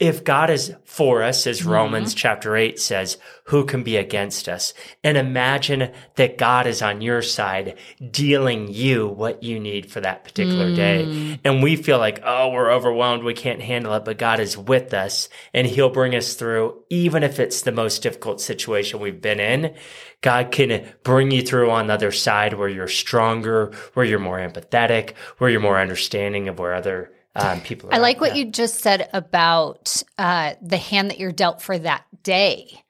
If 0.01 0.25
God 0.25 0.49
is 0.49 0.75
for 0.85 1.23
us, 1.23 1.47
as 1.47 1.61
mm-hmm. 1.61 1.71
Romans 1.71 2.15
chapter 2.15 2.57
8 2.57 2.81
says, 2.81 3.19
who 3.45 3.67
can 3.67 3.83
be 3.83 3.99
against 3.99 4.49
us? 4.49 4.73
And 5.05 5.19
imagine 5.19 5.93
that 6.15 6.39
God 6.39 6.67
is 6.67 6.81
on 6.81 7.03
your 7.03 7.21
side, 7.21 7.77
dealing 8.11 8.73
you 8.73 9.09
what 9.09 9.43
you 9.43 9.61
need 9.61 9.91
for 9.91 10.01
that 10.01 10.25
particular 10.25 10.75
day. 10.75 11.05
Mm. 11.07 11.41
And 11.45 11.63
we 11.63 11.77
feel 11.77 11.99
like, 11.99 12.23
oh, 12.25 12.49
we're 12.49 12.73
overwhelmed. 12.73 13.25
We 13.25 13.35
can't 13.35 13.61
handle 13.61 13.93
it. 13.93 14.07
But 14.07 14.19
God 14.19 14.41
is 14.41 14.57
with 14.57 14.95
us 14.95 15.29
and 15.53 15.67
he'll 15.67 15.91
bring 15.91 16.15
us 16.15 16.35
through, 16.35 16.83
even 16.89 17.23
if 17.23 17.39
it's 17.39 17.61
the 17.61 17.73
most 17.73 18.03
difficult 18.03 18.41
situation 18.41 19.01
we've 19.01 19.21
been 19.21 19.41
in. 19.41 19.75
God 20.23 20.51
can 20.51 20.87
bring 21.03 21.31
you 21.31 21.43
through 21.43 21.71
on 21.71 21.89
the 21.89 21.95
other 21.95 22.13
side 22.13 22.55
where 22.55 22.69
you're 22.69 22.89
stronger, 22.89 23.73
where 23.95 24.07
you're 24.07 24.19
more 24.19 24.39
empathetic, 24.39 25.15
where 25.39 25.51
you're 25.51 25.61
more 25.61 25.79
understanding 25.79 26.49
of 26.49 26.59
where 26.59 26.75
other 26.75 27.13
um, 27.35 27.61
people 27.61 27.91
are. 27.91 27.95
I 27.95 27.99
like 27.99 28.17
at. 28.17 28.21
what 28.21 28.37
you 28.37 28.47
just 28.47 28.81
said 28.81 29.09
about 29.13 30.03
uh, 30.19 30.55
the 30.63 30.77
hand 30.77 31.11
that 31.11 31.19
you're 31.19 31.33
dealt 31.33 31.63
for 31.63 31.79
that 31.79 32.05
day. 32.23 32.83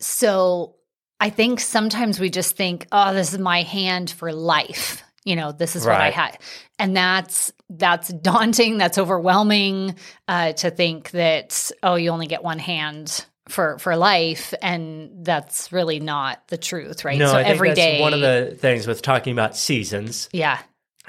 So 0.00 0.76
I 1.20 1.30
think 1.30 1.60
sometimes 1.60 2.18
we 2.20 2.30
just 2.30 2.56
think, 2.56 2.86
oh, 2.92 3.14
this 3.14 3.32
is 3.32 3.38
my 3.38 3.62
hand 3.62 4.10
for 4.10 4.32
life. 4.32 5.02
You 5.24 5.36
know, 5.36 5.52
this 5.52 5.74
is 5.74 5.86
what 5.86 6.00
I 6.00 6.10
had. 6.10 6.38
And 6.78 6.94
that's 6.94 7.50
that's 7.70 8.08
daunting, 8.08 8.76
that's 8.76 8.98
overwhelming 8.98 9.96
uh, 10.28 10.52
to 10.52 10.70
think 10.70 11.12
that, 11.12 11.70
oh, 11.82 11.94
you 11.94 12.10
only 12.10 12.26
get 12.26 12.42
one 12.44 12.58
hand 12.58 13.24
for 13.48 13.78
for 13.78 13.96
life. 13.96 14.52
And 14.60 15.24
that's 15.24 15.72
really 15.72 15.98
not 15.98 16.46
the 16.48 16.58
truth, 16.58 17.06
right? 17.06 17.18
No, 17.18 17.28
so 17.28 17.38
I 17.38 17.44
think 17.44 17.58
that's 17.58 17.74
day, 17.74 18.00
one 18.02 18.12
of 18.12 18.20
the 18.20 18.54
things 18.58 18.86
with 18.86 19.00
talking 19.00 19.32
about 19.32 19.56
seasons 19.56 20.28
Yeah. 20.32 20.58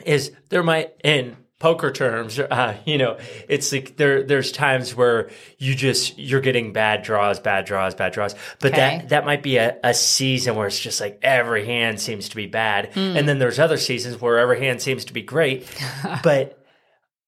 is 0.05 0.31
there 0.49 0.63
might 0.63 0.93
in 1.03 1.35
poker 1.59 1.89
terms 1.91 2.37
uh, 2.51 2.75
you 2.85 2.97
know 2.97 3.17
it's 3.47 3.71
like 3.71 3.95
there 3.97 4.23
there's 4.23 4.51
times 4.51 4.93
where 4.93 5.29
you 5.57 5.73
just 5.73 6.17
you're 6.19 6.41
getting 6.41 6.73
bad 6.73 7.01
draws 7.01 7.39
bad 7.39 7.65
draws 7.65 7.95
bad 7.95 8.11
draws 8.11 8.35
but 8.59 8.73
Okay. 8.73 8.97
that 8.99 9.09
that 9.09 9.25
might 9.25 9.41
be 9.41 9.55
a, 9.57 9.77
a 9.83 9.93
season 9.93 10.55
where 10.55 10.67
it's 10.67 10.79
just 10.79 10.99
like 10.99 11.17
every 11.23 11.65
hand 11.65 12.01
seems 12.01 12.27
to 12.29 12.35
be 12.35 12.45
bad 12.45 12.93
Hmm. 12.93 13.15
and 13.17 13.27
then 13.29 13.39
there's 13.39 13.57
other 13.59 13.77
seasons 13.77 14.19
where 14.19 14.37
every 14.37 14.59
hand 14.59 14.81
seems 14.81 15.05
to 15.05 15.13
be 15.13 15.21
great 15.21 15.65
but 16.23 16.61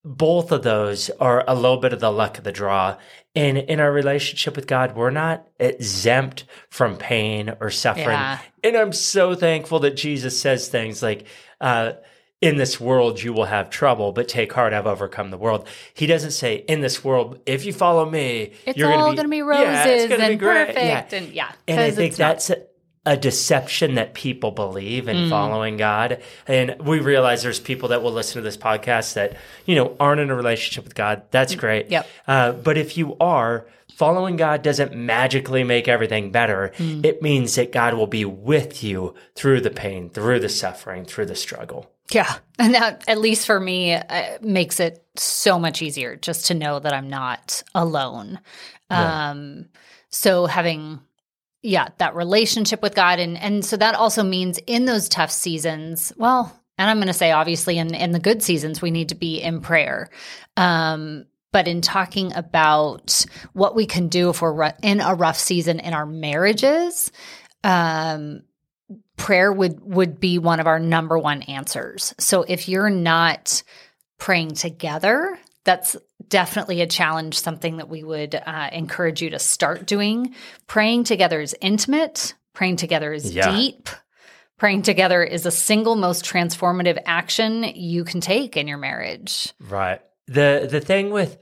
both 0.04 0.52
of 0.52 0.64
those 0.64 1.10
are 1.20 1.44
a 1.48 1.56
little 1.56 1.78
bit 1.78 1.92
of 1.94 2.00
the 2.00 2.12
luck 2.12 2.38
of 2.38 2.44
the 2.44 2.52
draw 2.52 2.98
and 3.36 3.58
in 3.58 3.80
our 3.80 3.92
relationship 3.92 4.56
with 4.56 4.68
god 4.68 4.96
we're 4.96 5.10
not 5.10 5.48
exempt 5.60 6.46
from 6.70 6.98
pain 6.98 7.54
or 7.60 7.70
suffering 7.70 8.08
Yeah. 8.10 8.40
and 8.64 8.76
i'm 8.78 8.94
so 8.94 9.36
thankful 9.36 9.80
that 9.80 9.96
jesus 9.98 10.40
says 10.40 10.68
things 10.68 11.02
like 11.04 11.28
uh, 11.60 11.94
in 12.42 12.58
this 12.58 12.80
world 12.80 13.22
you 13.22 13.34
will 13.34 13.46
have 13.46 13.70
trouble, 13.70 14.12
but 14.12 14.28
take 14.28 14.54
heart, 14.54 14.74
I've 14.74 14.86
overcome 14.88 15.32
the 15.32 15.38
world. 15.38 15.68
He 15.94 16.06
doesn't 16.06 16.32
say, 16.32 16.58
in 16.68 16.82
this 16.82 17.04
world, 17.04 17.40
if 17.46 17.66
you 17.66 17.74
follow 17.74 18.08
me, 18.10 18.52
It's 18.66 18.78
you're 18.78 18.94
all 18.94 19.10
be, 19.12 19.16
going 19.16 19.26
to 19.26 19.30
be 19.32 19.38
Yeah, 19.38 19.84
it's 19.86 20.04
roses 20.04 20.10
gonna 20.10 20.28
be 20.28 20.32
and 20.34 20.40
great. 20.40 20.68
perfect. 20.68 21.14
Yeah. 21.14 21.18
And 21.18 21.28
yeah. 21.34 21.52
And 21.68 21.80
I 21.82 21.90
think 21.92 22.16
that's 22.16 22.52
a, 22.52 22.62
a 23.08 23.18
deception 23.18 23.96
that 23.96 24.14
people 24.14 24.52
believe 24.52 25.08
in 25.08 25.16
Mm. 25.16 25.30
following 25.30 25.78
God. 25.78 26.22
And 26.46 26.76
we 26.80 27.00
realize 27.00 27.42
there's 27.42 27.60
people 27.60 27.90
that 27.90 28.04
will 28.04 28.12
listen 28.12 28.36
to 28.36 28.42
this 28.42 28.58
podcast 28.58 29.14
that, 29.14 29.36
you 29.66 29.76
know, 29.76 29.96
aren't 30.00 30.22
in 30.22 30.30
a 30.30 30.36
relationship 30.36 30.84
with 30.84 30.94
God. 30.94 31.24
That's 31.32 31.56
great. 31.56 31.88
Mm. 31.88 31.92
Yep. 31.92 32.08
Uh, 32.28 32.52
but 32.52 32.78
if 32.78 32.98
you 32.98 33.16
are, 33.20 33.66
following 33.96 34.36
God 34.36 34.62
doesn't 34.62 34.94
magically 34.96 35.64
make 35.64 35.88
everything 35.88 36.32
better. 36.32 36.72
Mm. 36.78 37.04
It 37.04 37.22
means 37.24 37.56
that 37.56 37.72
God 37.72 37.96
will 37.96 38.06
be 38.08 38.26
with 38.26 38.84
you 38.84 39.16
through 39.34 39.62
the 39.62 39.72
pain, 39.72 40.10
through 40.12 40.40
the 40.42 40.50
suffering, 40.50 41.04
through 41.06 41.26
the 41.28 41.36
struggle. 41.36 41.90
Yeah. 42.12 42.38
And 42.58 42.74
that, 42.74 43.04
at 43.08 43.20
least 43.20 43.46
for 43.46 43.60
me, 43.60 43.94
uh, 43.94 44.38
makes 44.42 44.80
it 44.80 45.06
so 45.16 45.60
much 45.60 45.82
easier 45.82 46.16
just 46.16 46.48
to 46.48 46.54
know 46.54 46.80
that 46.80 46.94
I'm 46.94 47.10
not 47.10 47.64
alone. 47.76 48.40
Um, 48.90 49.66
so 50.10 50.46
having, 50.46 51.02
yeah, 51.62 51.90
that 51.98 52.16
relationship 52.16 52.82
with 52.82 52.96
God. 52.96 53.20
And, 53.20 53.38
and 53.38 53.66
so 53.66 53.76
that 53.78 53.96
also 53.96 54.24
means 54.24 54.58
in 54.66 54.86
those 54.86 55.10
tough 55.10 55.32
seasons, 55.32 56.14
well, 56.18 56.58
and 56.78 56.90
I'm 56.90 56.98
going 56.98 57.08
to 57.08 57.14
say, 57.14 57.32
obviously, 57.32 57.78
in, 57.78 57.94
in 57.94 58.12
the 58.12 58.20
good 58.20 58.42
seasons, 58.42 58.82
we 58.82 58.92
need 58.92 59.10
to 59.10 59.16
be 59.16 59.42
in 59.42 59.62
prayer. 59.62 60.10
Um, 60.56 61.26
but 61.52 61.68
in 61.68 61.82
talking 61.82 62.34
about 62.34 63.26
what 63.54 63.76
we 63.76 63.86
can 63.86 64.08
do 64.08 64.30
if 64.30 64.42
we're 64.42 64.74
in 64.84 65.02
a 65.02 65.16
rough 65.16 65.38
season 65.38 65.80
in 65.80 65.94
our 65.94 66.06
marriages, 66.06 67.12
um, 67.64 68.44
prayer 69.18 69.52
would 69.52 69.82
would 69.84 70.20
be 70.20 70.40
one 70.40 70.60
of 70.60 70.68
our 70.68 70.80
number 70.80 71.18
one 71.18 71.42
answers. 71.44 72.16
So 72.20 72.44
if 72.44 72.70
you're 72.70 72.90
not 72.90 73.64
praying 74.18 74.54
together, 74.54 75.38
that's 75.64 75.96
definitely 76.30 76.82
a 76.82 76.88
challenge, 76.88 77.38
something 77.40 77.78
that 77.78 77.90
we 77.90 78.04
would 78.04 78.36
uh, 78.36 78.70
encourage 78.72 79.22
you 79.22 79.32
to 79.32 79.40
start 79.40 79.86
doing. 79.86 80.34
Praying 80.66 81.04
together 81.04 81.42
is 81.42 81.56
intimate, 81.62 82.34
praying 82.54 82.78
together 82.78 83.12
is 83.12 83.34
Yeah. 83.34 83.52
deep. 83.56 83.90
Praying 84.58 84.82
together 84.82 85.24
is 85.24 85.46
a 85.46 85.52
single 85.52 85.96
most 85.96 86.26
transformative 86.26 86.98
action 87.06 87.64
you 87.76 88.04
can 88.04 88.22
take 88.22 88.58
in 88.58 88.68
your 88.68 88.80
marriage. 88.80 89.54
Right. 89.60 90.02
The 90.28 90.68
the 90.70 90.80
thing 90.80 91.12
with 91.12 91.38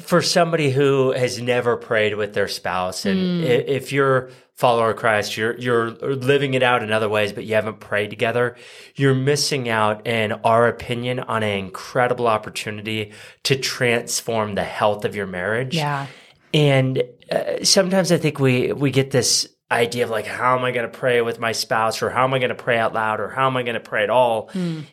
for 0.00 0.22
somebody 0.22 0.70
who 0.70 1.12
has 1.12 1.40
never 1.40 1.76
prayed 1.76 2.16
with 2.16 2.34
their 2.34 2.48
spouse, 2.48 3.04
and 3.04 3.44
i 3.44 3.48
if 3.48 3.92
you're 3.92 4.26
a 4.26 4.30
follower 4.54 4.90
of 4.92 4.96
Christ, 4.96 5.36
you're 5.36 5.56
you're 5.58 5.90
living 5.90 6.54
it 6.54 6.62
out 6.62 6.82
in 6.82 6.92
other 6.92 7.08
ways, 7.08 7.32
but 7.32 7.44
you 7.44 7.54
haven't 7.54 7.80
prayed 7.80 8.08
together, 8.08 8.56
you're 8.94 9.14
missing 9.14 9.68
out, 9.68 10.06
in 10.06 10.32
our 10.32 10.66
opinion, 10.66 11.20
on 11.20 11.42
an 11.42 11.58
incredible 11.58 12.26
opportunity 12.26 13.12
to 13.42 13.56
transform 13.56 14.54
the 14.54 14.64
health 14.64 15.04
of 15.04 15.14
your 15.14 15.26
marriage. 15.26 15.76
Yeah. 15.76 16.06
And 16.54 17.02
uh, 17.30 17.62
sometimes 17.62 18.10
I 18.12 18.16
think 18.16 18.38
we 18.40 18.72
we 18.72 18.90
get 18.90 19.10
this 19.10 19.46
idea 19.70 20.04
of 20.04 20.10
like, 20.10 20.26
how 20.26 20.56
am 20.56 20.64
I 20.64 20.70
going 20.70 20.90
to 20.90 20.98
pray 20.98 21.20
with 21.22 21.40
my 21.40 21.52
spouse, 21.52 22.00
or 22.02 22.10
how 22.10 22.24
am 22.24 22.32
I 22.34 22.38
going 22.38 22.50
to 22.50 22.54
pray 22.54 22.78
out 22.78 22.94
loud, 22.94 23.18
or 23.20 23.28
how 23.28 23.46
am 23.48 23.56
I 23.56 23.62
going 23.64 23.74
to 23.74 23.80
pray 23.80 24.02
at 24.04 24.10
all? 24.10 24.50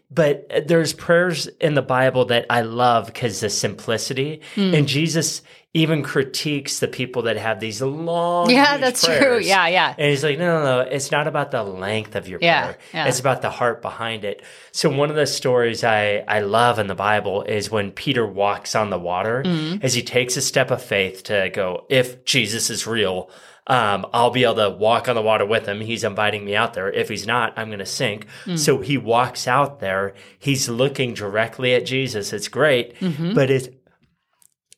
But 0.10 0.48
uh, 0.54 0.62
there's 0.66 0.94
prayers 0.94 1.48
in 1.48 1.74
the 1.76 1.82
Bible 1.82 2.26
that 2.26 2.46
I 2.50 2.62
love 2.62 3.06
because 3.08 3.40
the 3.40 3.50
simplicity, 3.50 4.42
and 4.56 4.88
Jesus 4.88 5.42
even 5.76 6.04
critiques 6.04 6.78
the 6.80 6.88
people 6.88 7.24
that 7.24 7.36
have 7.36 7.60
these 7.60 7.82
long, 7.82 8.48
Yeah, 8.50 8.78
that's 8.78 9.04
true. 9.04 9.40
Yeah, 9.40 9.66
yeah. 9.68 9.96
And 9.98 10.10
he's 10.12 10.24
like, 10.24 10.38
no, 10.38 10.60
no, 10.60 10.64
no. 10.64 10.80
It's 10.90 11.10
not 11.12 11.26
about 11.26 11.50
the 11.50 11.64
length 11.64 12.16
of 12.16 12.28
your 12.28 12.38
Yeah, 12.44 12.64
prayer. 12.66 12.78
yeah. 12.94 13.08
It's 13.08 13.20
about 13.20 13.42
the 13.42 13.50
heart 13.50 13.82
behind 13.82 14.24
it. 14.24 14.44
So 14.72 14.88
one 14.90 15.10
of 15.10 15.16
the 15.16 15.26
stories 15.26 15.84
I, 15.84 16.24
I 16.28 16.42
love 16.42 16.78
in 16.78 16.86
the 16.86 16.94
Bible 16.94 17.42
is 17.42 17.72
when 17.72 17.90
Peter 17.92 18.24
walks 18.26 18.76
on 18.76 18.92
the 18.92 19.00
water 19.00 19.42
Mm-hmm. 19.44 19.84
as 19.84 19.96
he 19.96 20.04
takes 20.04 20.38
a 20.38 20.42
step 20.42 20.70
of 20.70 20.80
faith 20.82 21.24
to 21.24 21.50
go, 21.52 21.86
if 21.90 22.24
Jesus 22.24 22.70
is 22.70 22.86
real, 22.86 23.32
um, 23.68 24.06
I'll 24.14 24.30
be 24.30 24.44
able 24.44 24.56
to 24.56 24.70
walk 24.72 25.08
on 25.08 25.16
the 25.16 25.22
water 25.22 25.46
with 25.46 25.66
him. 25.68 25.80
He's 25.82 26.04
inviting 26.04 26.44
me 26.46 26.56
out 26.56 26.74
there. 26.74 26.92
If 26.92 27.08
he's 27.10 27.26
not, 27.26 27.54
I'm 27.58 27.68
going 27.68 27.80
to 27.80 27.86
sink. 27.86 28.26
Mm. 28.46 28.60
So 28.60 28.80
he 28.80 28.98
walks 28.98 29.48
out 29.48 29.80
there. 29.80 30.14
He's 30.38 30.68
looking 30.68 31.14
directly 31.14 31.74
at 31.74 31.86
Jesus. 31.86 32.34
It's 32.34 32.48
great, 32.50 33.00
Mm-hmm. 33.00 33.34
but 33.34 33.50
it, 33.50 33.80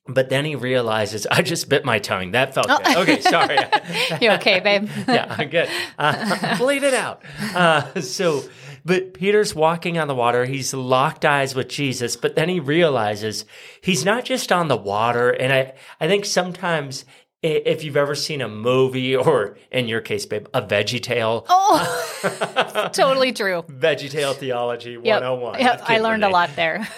but 0.07 0.29
then 0.29 0.45
he 0.45 0.55
realizes, 0.55 1.25
I 1.31 1.41
just 1.41 1.67
bit 1.67 1.83
my 1.83 1.97
tongue. 1.97 2.31
That 2.31 2.53
felt 2.53 2.67
Oh. 2.69 2.77
good. 2.83 2.97
Okay, 2.97 3.21
sorry. 3.21 3.57
You 4.21 4.31
okay, 4.33 4.59
babe? 4.59 4.87
yeah, 5.07 5.35
I'm 5.35 5.49
good. 5.49 5.67
Uh, 5.97 6.57
bleed 6.59 6.83
it 6.83 6.93
out. 6.93 7.23
Uh, 7.55 8.01
so, 8.01 8.43
but 8.85 9.15
Peter's 9.15 9.55
walking 9.55 9.97
on 9.97 10.07
the 10.07 10.13
water. 10.13 10.45
He's 10.45 10.75
locked 10.75 11.25
eyes 11.25 11.55
with 11.55 11.69
Jesus, 11.69 12.15
but 12.15 12.35
then 12.35 12.49
he 12.49 12.59
realizes 12.59 13.45
he's 13.81 14.05
not 14.05 14.25
just 14.25 14.51
on 14.51 14.67
the 14.67 14.77
water. 14.77 15.31
And 15.31 15.51
I, 15.51 15.73
I 15.99 16.07
think 16.07 16.25
sometimes 16.25 17.03
if 17.45 17.83
you've 17.83 17.97
ever 17.97 18.15
seen 18.15 18.41
a 18.41 18.47
movie 18.49 19.15
or 19.15 19.57
in 19.71 19.87
your 19.87 20.01
case, 20.01 20.25
babe, 20.25 20.47
a 20.53 20.61
Veggie 20.61 21.01
Tale, 21.01 21.45
Oh, 21.49 22.89
totally 22.93 23.31
true. 23.31 23.63
Veggie 23.69 24.09
Tale 24.09 24.33
theology 24.33 24.97
101. 24.97 25.59
Yep. 25.59 25.79
with 25.81 25.89
I 25.89 25.97
learned 25.99 26.23
a 26.23 26.29
lot 26.29 26.49
there. 26.55 26.87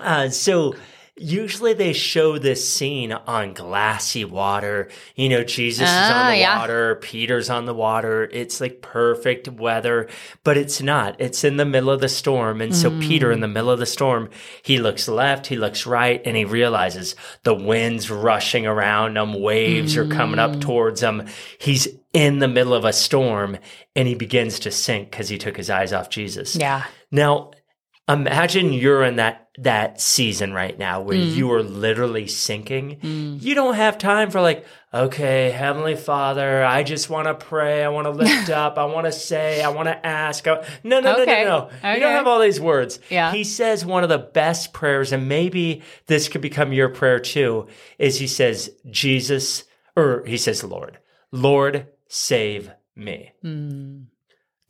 Uh, 0.00 0.28
so 0.28 0.74
usually 1.20 1.74
they 1.74 1.92
show 1.92 2.38
this 2.38 2.68
scene 2.68 3.12
on 3.12 3.52
glassy 3.54 4.24
water. 4.24 4.88
You 5.14 5.28
know, 5.28 5.44
Jesus 5.44 5.88
is 5.88 5.94
Ah, 5.94 6.24
on 6.26 6.30
the 6.32 6.38
yeah. 6.38 6.58
water, 6.58 6.94
Peter's 6.96 7.50
on 7.50 7.66
the 7.66 7.74
water. 7.74 8.28
It's 8.32 8.60
like 8.60 8.80
perfect 8.82 9.48
weather, 9.48 10.08
but 10.44 10.56
it's 10.56 10.80
not. 10.80 11.20
It's 11.20 11.44
in 11.44 11.56
the 11.58 11.64
middle 11.64 11.90
of 11.90 12.00
the 12.00 12.08
storm. 12.08 12.60
And 12.60 12.74
so 12.74 12.90
Peter, 13.00 13.30
in 13.30 13.40
the 13.40 13.48
middle 13.48 13.70
of 13.70 13.78
the 13.78 13.86
storm, 13.86 14.30
he 14.62 14.78
looks 14.78 15.06
left, 15.08 15.46
he 15.48 15.56
looks 15.56 15.86
right, 15.86 16.22
and 16.24 16.36
he 16.36 16.44
realizes 16.44 17.14
the 17.42 17.54
wind's 17.54 18.10
rushing 18.10 18.66
around 18.66 19.16
him, 19.16 19.40
waves 19.40 19.96
are 19.96 20.06
coming 20.08 20.38
up 20.38 20.60
towards 20.60 21.02
him. 21.02 21.26
He's 21.58 21.86
in 22.12 22.38
the 22.40 22.48
middle 22.48 22.74
of 22.74 22.84
a 22.84 22.92
storm 22.92 23.56
and 23.94 24.08
he 24.08 24.14
begins 24.14 24.58
to 24.60 24.70
sink 24.70 25.10
because 25.10 25.28
he 25.28 25.38
took 25.38 25.56
his 25.56 25.70
eyes 25.70 25.92
off 25.92 26.10
Jesus. 26.10 26.56
Yeah. 26.56 26.84
Now, 27.12 27.52
imagine 28.12 28.72
you're 28.72 29.02
in 29.04 29.16
that 29.16 29.46
that 29.58 30.00
season 30.00 30.54
right 30.54 30.78
now 30.78 31.02
where 31.02 31.18
Mm. 31.18 31.34
you 31.34 31.52
are 31.52 31.62
literally 31.62 32.26
sinking. 32.26 32.98
You 33.42 33.54
don't 33.54 33.74
have 33.74 33.98
time 33.98 34.30
for 34.30 34.40
like, 34.40 34.64
okay, 34.94 35.50
Heavenly 35.50 35.96
Father, 35.96 36.64
I 36.64 36.82
just 36.82 37.10
want 37.10 37.26
to 37.28 37.34
pray, 37.34 37.84
I 37.84 37.88
want 37.90 38.06
to 38.06 38.10
lift 38.10 38.48
up, 38.64 38.78
I 38.78 38.86
want 38.86 39.04
to 39.06 39.12
say, 39.12 39.60
I 39.62 39.68
want 39.68 39.88
to 39.88 40.06
ask. 40.06 40.46
I- 40.48 40.64
No, 40.82 41.00
no, 41.00 41.12
Okay. 41.20 41.44
no, 41.44 41.48
no, 41.48 41.58
no. 41.58 41.68
You 41.90 41.90
Okay. 41.96 42.00
don't 42.00 42.12
have 42.12 42.26
all 42.26 42.40
these 42.40 42.60
words. 42.60 43.00
Yeah. 43.10 43.32
He 43.32 43.44
says 43.44 43.84
one 43.84 44.02
of 44.02 44.08
the 44.08 44.18
best 44.18 44.72
prayers, 44.72 45.12
and 45.12 45.28
maybe 45.28 45.82
this 46.06 46.28
could 46.28 46.40
become 46.40 46.72
your 46.72 46.88
prayer 46.88 47.18
too, 47.18 47.66
is 47.98 48.18
he 48.18 48.28
says, 48.28 48.70
Jesus, 48.88 49.64
or 49.94 50.24
he 50.26 50.38
says, 50.38 50.64
Lord, 50.64 50.98
Lord, 51.32 51.86
save 52.08 52.70
me 52.96 53.32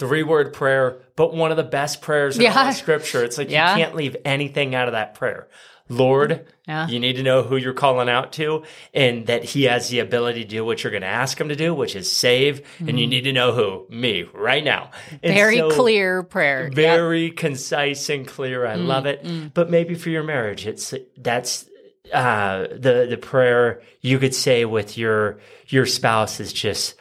three 0.00 0.24
word 0.24 0.52
prayer, 0.52 0.96
but 1.14 1.32
one 1.34 1.52
of 1.52 1.56
the 1.56 1.62
best 1.62 2.02
prayers 2.02 2.36
in 2.36 2.44
all 2.46 2.52
Yeah. 2.52 2.68
of 2.70 2.74
scripture. 2.74 3.22
It's 3.22 3.38
like 3.38 3.50
Yeah. 3.50 3.76
you 3.76 3.84
can't 3.84 3.94
leave 3.94 4.16
anything 4.24 4.74
out 4.74 4.88
of 4.88 4.92
that 4.92 5.14
prayer. 5.14 5.46
Lord, 5.88 6.46
Yeah. 6.68 6.86
you 6.86 7.00
need 7.00 7.16
to 7.16 7.22
know 7.24 7.42
who 7.42 7.56
you're 7.56 7.72
calling 7.74 8.08
out 8.08 8.32
to 8.34 8.62
and 8.94 9.26
that 9.26 9.42
he 9.42 9.64
has 9.64 9.88
the 9.88 9.98
ability 9.98 10.42
to 10.44 10.48
do 10.48 10.64
what 10.64 10.82
you're 10.84 10.92
going 10.92 11.00
to 11.02 11.08
ask 11.08 11.40
him 11.40 11.48
to 11.48 11.56
do, 11.56 11.74
which 11.74 11.96
is 11.96 12.10
save. 12.10 12.62
And 12.78 12.98
you 12.98 13.08
need 13.08 13.22
to 13.24 13.32
know 13.32 13.50
who? 13.52 13.86
Me, 13.90 14.24
right 14.32 14.62
now. 14.62 14.90
And 15.22 15.32
Mm. 15.32 15.34
Very 15.34 15.56
so- 15.58 15.70
clear 15.70 16.22
prayer. 16.22 16.64
Yep. 16.66 16.74
very 16.74 17.30
concise 17.30 18.08
and 18.08 18.24
clear. 18.26 18.60
Mm, 18.60 18.68
I 18.70 18.74
love 18.76 19.06
it. 19.06 19.26
But 19.52 19.68
maybe 19.68 19.94
for 19.96 20.10
your 20.10 20.22
marriage, 20.22 20.64
it's 20.66 20.94
that's 21.18 21.66
uh, 22.12 22.66
the 22.72 23.06
the 23.10 23.16
prayer 23.16 23.82
you 24.00 24.18
could 24.18 24.34
say 24.34 24.64
with 24.64 24.96
your 24.98 25.38
your 25.68 25.86
spouse 25.86 26.40
is 26.40 26.52
just, 26.52 26.94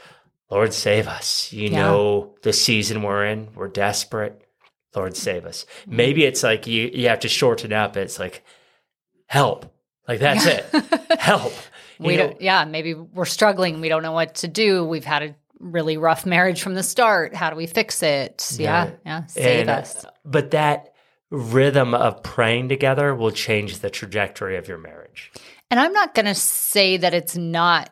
Lord, 0.49 0.73
save 0.73 1.07
us. 1.07 1.51
You 1.53 1.69
Yeah. 1.69 1.81
know 1.81 2.35
the 2.41 2.53
season 2.53 3.03
we're 3.03 3.25
in. 3.25 3.49
We're 3.55 3.67
desperate. 3.67 4.41
Lord, 4.95 5.15
save 5.15 5.45
us. 5.45 5.65
Mm. 5.87 5.93
Maybe 5.93 6.25
it's 6.25 6.41
like 6.43 6.65
you 6.67 6.89
you 6.93 7.09
have 7.09 7.19
to 7.21 7.29
shorten 7.29 7.71
up. 7.73 7.95
It's 7.97 8.17
like 8.19 8.43
help. 9.27 9.71
Like 10.07 10.19
that's 10.19 10.45
it. 10.45 10.65
Help. 11.19 11.53
You 12.01 12.07
we 12.07 12.15
know, 12.15 12.27
don't, 12.29 12.41
yeah, 12.41 12.63
maybe 12.63 12.93
we're 12.93 13.25
struggling. 13.25 13.81
We 13.81 13.89
don't 13.89 14.03
know 14.03 14.13
what 14.13 14.35
to 14.35 14.47
do. 14.47 14.85
We've 14.85 15.03
had 15.03 15.21
a 15.21 15.35
really 15.59 15.97
rough 15.97 16.25
marriage 16.25 16.61
from 16.61 16.73
the 16.73 16.81
start. 16.81 17.35
How 17.35 17.49
do 17.49 17.57
we 17.57 17.67
fix 17.67 18.01
it? 18.01 18.55
Yeah, 18.57 18.85
Yeah. 18.85 18.91
yeah. 19.05 19.25
Save 19.25 19.59
And, 19.59 19.69
uh, 19.69 19.73
us. 19.73 20.05
But 20.23 20.51
that 20.51 20.93
rhythm 21.29 21.93
of 21.93 22.23
praying 22.23 22.69
together 22.69 23.13
will 23.13 23.31
change 23.31 23.79
the 23.79 23.89
trajectory 23.89 24.55
of 24.55 24.69
your 24.69 24.77
marriage. 24.77 25.29
And 25.69 25.77
I'm 25.77 25.91
not 25.91 26.13
going 26.15 26.25
to 26.27 26.35
say 26.35 26.95
that 26.95 27.13
it's 27.13 27.35
not 27.35 27.89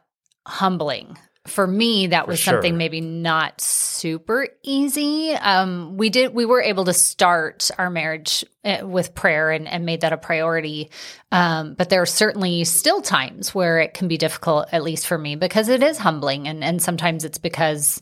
humbling. 0.48 1.18
For 1.48 1.66
me, 1.66 2.08
that 2.08 2.28
was 2.28 2.40
sure. 2.40 2.54
something 2.54 2.78
maybe 2.78 3.02
not 3.02 3.60
super 3.62 4.48
easy. 4.64 5.34
Um, 5.34 5.98
we 5.98 6.10
did, 6.10 6.34
we 6.34 6.46
were 6.46 6.62
able 6.62 6.86
to 6.86 6.94
start 6.94 7.72
our 7.78 7.90
marriage 7.90 8.46
uh, 8.64 8.86
with 8.86 9.16
prayer 9.16 9.52
and, 9.52 9.68
and 9.68 9.86
made 9.86 10.02
that 10.02 10.14
a 10.14 10.18
priority. 10.18 10.92
Um, 11.32 11.74
but 11.74 11.90
there 11.90 12.02
are 12.02 12.08
certainly 12.08 12.64
still 12.64 13.02
times 13.02 13.56
where 13.56 13.80
it 13.80 13.94
can 13.94 14.08
be 14.08 14.18
difficult, 14.18 14.68
at 14.72 14.84
least 14.84 15.08
for 15.08 15.18
me, 15.18 15.36
because 15.36 15.70
it 15.70 15.82
is 15.82 15.98
humbling. 15.98 16.48
And, 16.48 16.64
and 16.64 16.82
sometimes 16.82 17.24
it's 17.24 17.38
because 17.38 18.02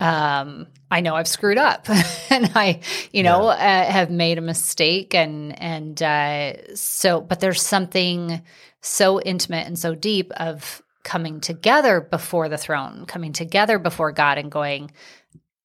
um, 0.00 0.66
I 0.90 1.00
know 1.00 1.14
I've 1.14 1.28
screwed 1.28 1.58
up 1.58 1.88
and 2.30 2.50
I, 2.54 2.80
you 3.12 3.22
know, 3.22 3.48
uh, 3.48 3.56
have 3.56 4.10
made 4.10 4.38
a 4.38 4.42
mistake. 4.42 5.14
And, 5.14 5.60
and, 5.60 6.02
uh, 6.02 6.74
so, 6.74 7.20
but 7.20 7.40
there's 7.40 7.62
something 7.62 8.42
so 8.80 9.20
intimate 9.20 9.66
and 9.66 9.78
so 9.78 9.94
deep 9.94 10.32
of 10.32 10.82
coming 11.02 11.40
together 11.40 12.00
before 12.00 12.48
the 12.48 12.58
throne, 12.58 13.06
coming 13.06 13.32
together 13.32 13.78
before 13.78 14.12
God 14.12 14.38
and 14.38 14.50
going, 14.50 14.90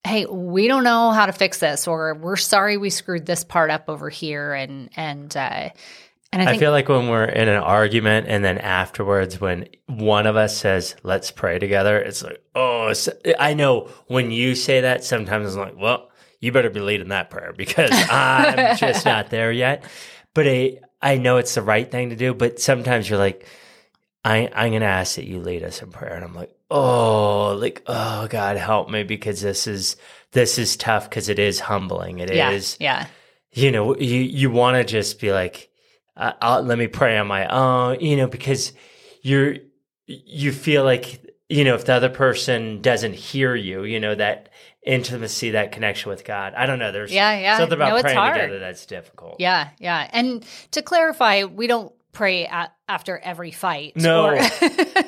Hey, 0.05 0.25
we 0.25 0.67
don't 0.67 0.83
know 0.83 1.11
how 1.11 1.25
to 1.25 1.31
fix 1.31 1.59
this, 1.59 1.87
or 1.87 2.13
we're 2.15 2.35
sorry 2.35 2.75
we 2.75 2.89
screwed 2.89 3.25
this 3.25 3.43
part 3.45 3.69
up 3.69 3.85
over 3.87 4.09
here. 4.09 4.53
And, 4.53 4.89
and, 4.97 5.35
uh, 5.35 5.69
and 6.33 6.41
I 6.41 6.53
I 6.53 6.57
feel 6.57 6.71
like 6.71 6.89
when 6.89 7.07
we're 7.07 7.25
in 7.25 7.47
an 7.47 7.61
argument 7.61 8.27
and 8.27 8.43
then 8.43 8.57
afterwards, 8.57 9.39
when 9.39 9.69
one 9.85 10.25
of 10.25 10.35
us 10.35 10.57
says, 10.57 10.95
let's 11.03 11.31
pray 11.31 11.59
together, 11.59 11.97
it's 11.97 12.23
like, 12.23 12.43
oh, 12.55 12.87
it's, 12.87 13.07
I 13.39 13.53
know 13.53 13.89
when 14.07 14.31
you 14.31 14.55
say 14.55 14.81
that, 14.81 15.03
sometimes 15.03 15.55
I'm 15.55 15.61
like, 15.61 15.77
well, 15.77 16.09
you 16.39 16.51
better 16.51 16.69
be 16.69 16.81
leading 16.81 17.09
that 17.09 17.29
prayer 17.29 17.53
because 17.57 17.91
I'm 17.93 18.75
just 18.77 19.05
not 19.05 19.29
there 19.29 19.51
yet. 19.51 19.85
But 20.33 20.47
I, 20.47 20.79
I 21.01 21.17
know 21.17 21.37
it's 21.37 21.55
the 21.55 21.61
right 21.61 21.89
thing 21.89 22.09
to 22.09 22.15
do. 22.15 22.33
But 22.33 22.59
sometimes 22.59 23.09
you're 23.09 23.19
like, 23.19 23.47
I, 24.25 24.49
I'm 24.53 24.69
going 24.71 24.81
to 24.81 24.87
ask 24.87 25.15
that 25.15 25.25
you 25.25 25.39
lead 25.39 25.63
us 25.63 25.81
in 25.81 25.91
prayer. 25.91 26.13
And 26.13 26.23
I'm 26.23 26.33
like, 26.33 26.55
oh, 26.71 27.55
like, 27.59 27.83
oh, 27.87 28.27
God, 28.29 28.57
help 28.57 28.89
me 28.89 29.03
because 29.03 29.41
this 29.41 29.67
is, 29.67 29.97
this 30.31 30.57
is 30.57 30.77
tough 30.77 31.09
because 31.09 31.29
it 31.29 31.39
is 31.39 31.59
humbling. 31.59 32.19
It 32.19 32.31
is 32.31 32.77
yeah, 32.79 33.01
yeah. 33.01 33.07
you 33.51 33.71
know, 33.71 33.95
you 33.97 34.19
you 34.21 34.49
want 34.49 34.75
to 34.77 34.83
just 34.83 35.19
be 35.19 35.31
like, 35.31 35.69
uh, 36.17 36.61
let 36.63 36.77
me 36.77 36.87
pray 36.87 37.17
on 37.17 37.27
my 37.27 37.45
own, 37.47 37.99
you 37.99 38.17
know, 38.17 38.27
because 38.27 38.73
you're 39.21 39.57
you 40.05 40.51
feel 40.51 40.83
like 40.83 41.23
you 41.49 41.63
know 41.63 41.75
if 41.75 41.85
the 41.85 41.93
other 41.93 42.09
person 42.09 42.81
doesn't 42.81 43.13
hear 43.13 43.53
you, 43.55 43.83
you 43.83 43.99
know 43.99 44.15
that 44.15 44.49
intimacy, 44.85 45.51
that 45.51 45.71
connection 45.71 46.09
with 46.09 46.25
God. 46.25 46.53
I 46.55 46.65
don't 46.65 46.79
know. 46.79 46.91
There's 46.91 47.11
Yeah, 47.11 47.37
yeah. 47.39 47.57
something 47.57 47.77
about 47.77 47.95
No, 47.95 48.01
praying 48.01 48.17
hard. 48.17 48.33
together 48.35 48.59
that's 48.59 48.85
difficult. 48.85 49.35
Yeah, 49.39 49.69
yeah. 49.79 50.09
And 50.11 50.43
to 50.71 50.81
clarify, 50.81 51.43
we 51.43 51.67
don't 51.67 51.93
pray 52.13 52.45
a 52.45 52.71
after 52.87 53.17
every 53.17 53.51
fight. 53.51 53.93
No. 53.95 54.25
or- 54.27 54.35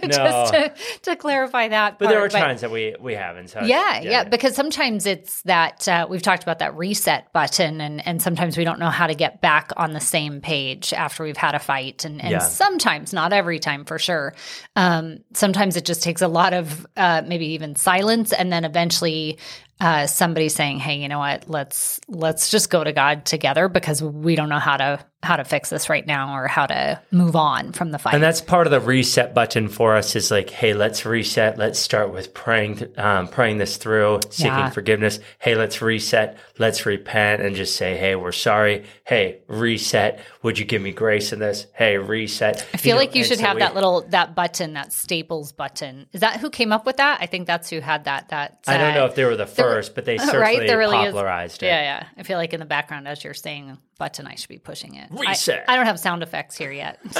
No. 0.06 0.10
just 0.10 0.54
to, 0.54 0.74
to 1.04 1.16
clarify 1.16 1.70
that. 1.70 1.98
But 1.98 2.10
there 2.10 2.20
are 2.20 2.30
part, 2.30 2.44
times 2.44 2.62
that 2.62 2.70
we 2.72 2.96
we 3.00 3.14
haven't. 3.14 3.50
So 3.50 3.62
yeah, 3.62 4.02
yeah, 4.02 4.24
because 4.24 4.56
sometimes 4.56 5.06
it's 5.08 5.42
that 5.44 5.88
uh, 5.88 6.06
we've 6.10 6.22
talked 6.22 6.44
about 6.44 6.60
that 6.60 6.76
reset 6.76 7.32
button, 7.34 7.82
and 7.82 8.06
and 8.06 8.22
sometimes 8.22 8.56
we 8.58 8.64
don't 8.66 8.78
know 8.80 8.90
how 8.92 9.08
to 9.08 9.16
get 9.16 9.42
back 9.42 9.72
on 9.78 9.94
the 9.94 10.00
same 10.00 10.42
page 10.42 10.94
after 10.94 11.24
we've 11.24 11.38
had 11.38 11.56
a 11.56 11.60
fight, 11.60 12.06
and 12.06 12.22
and 12.22 12.32
Yeah. 12.32 12.40
sometimes 12.40 13.14
not 13.14 13.34
every 13.34 13.58
time 13.60 13.84
for 13.86 13.98
sure. 13.98 14.36
Um, 14.76 15.20
sometimes 15.34 15.76
it 15.76 15.86
just 15.86 16.04
takes 16.04 16.22
a 16.22 16.28
lot 16.28 16.54
of 16.54 16.86
uh, 16.96 17.24
maybe 17.26 17.48
even 17.54 17.76
silence, 17.76 18.32
and 18.34 18.52
then 18.52 18.66
eventually. 18.66 19.40
Uh, 19.78 20.08
somebody 20.08 20.48
saying, 20.48 20.80
"Hey, 20.80 21.00
you 21.00 21.10
know 21.10 21.20
what? 21.20 21.50
Let's 21.50 22.00
let's 22.08 22.50
just 22.50 22.70
go 22.70 22.82
to 22.82 22.94
God 22.94 23.26
together 23.26 23.68
because 23.68 24.02
we 24.02 24.38
don't 24.38 24.48
know 24.48 24.58
how 24.58 24.78
to 24.78 25.06
how 25.26 25.36
to 25.36 25.44
fix 25.44 25.70
this 25.70 25.90
right 25.90 26.06
now 26.08 26.38
or 26.38 26.48
how 26.48 26.66
to 26.66 27.02
move 27.12 27.36
on 27.36 27.72
from 27.74 27.92
the 27.92 28.00
fight." 28.00 28.14
And 28.14 28.24
that's 28.24 28.40
part 28.42 28.68
of 28.68 28.72
the 28.72 28.80
reset 28.80 29.34
button 29.34 29.68
for 29.68 29.96
us 29.96 30.16
is 30.16 30.32
like, 30.32 30.50
hey, 30.50 30.74
let's 30.74 31.06
reset. 31.06 31.58
Let's 31.58 31.80
start 31.80 32.14
with 32.14 32.34
praying, 32.34 32.88
um, 32.98 33.28
praying 33.28 33.58
this 33.58 33.78
through, 33.78 34.22
seeking 34.30 34.52
Yeah. 34.54 34.70
forgiveness. 34.70 35.20
Hey, 35.40 35.56
let's 35.56 35.82
reset. 35.82 36.38
Let's 36.60 36.86
repent 36.86 37.42
and 37.42 37.56
just 37.56 37.76
say, 37.76 37.98
hey, 37.98 38.16
we're 38.16 38.32
sorry. 38.32 38.86
Hey, 39.06 39.40
reset. 39.48 40.20
Would 40.44 40.60
you 40.60 40.66
give 40.66 40.82
me 40.82 40.92
grace 40.92 41.34
in 41.34 41.40
this? 41.40 41.66
Hey, 41.74 41.98
reset. 41.98 42.66
I 42.74 42.78
feel 42.78 42.96
know, 42.96 43.02
like 43.02 43.16
you 43.16 43.24
should 43.24 43.40
so 43.40 43.46
have 43.46 43.56
we- 43.56 43.62
that 43.62 43.76
little 43.76 44.06
that 44.10 44.36
button, 44.36 44.74
that 44.74 44.94
Staples 44.94 45.52
button. 45.52 46.06
Is 46.14 46.22
that 46.22 46.40
who 46.40 46.50
came 46.50 46.72
up 46.72 46.86
with 46.86 46.98
that? 46.98 47.18
I 47.22 47.26
think 47.26 47.48
that's 47.48 47.70
who 47.70 47.80
had 47.80 48.06
that. 48.06 48.30
That 48.30 48.60
I 48.68 48.78
don't 48.78 48.92
uh, 48.92 48.96
know 48.96 49.06
if 49.06 49.16
they 49.16 49.26
were 49.26 49.32
the 49.36 49.46
there- 49.46 49.66
first, 49.66 49.96
but 49.96 50.06
they 50.06 50.18
certainly 50.20 50.40
right? 50.40 50.68
There 50.68 50.78
really 50.78 50.98
popularized 50.98 51.64
is. 51.64 51.64
it. 51.64 51.66
Yeah, 51.68 51.82
yeah. 51.82 52.04
I 52.18 52.24
feel 52.24 52.38
like 52.38 52.54
in 52.54 52.60
the 52.60 52.66
background 52.66 53.08
as 53.08 53.24
you're 53.24 53.34
saying 53.34 53.78
button, 53.98 54.28
I 54.28 54.36
should 54.36 54.50
be 54.50 54.58
pushing 54.60 54.96
it. 54.96 55.10
I- 55.12 55.16
Reset. 55.32 55.66
I, 55.68 55.76
don't 55.76 55.86
have 55.86 56.00
sound 56.00 56.24
effects 56.24 56.58
here 56.58 56.72
yet. 56.72 57.00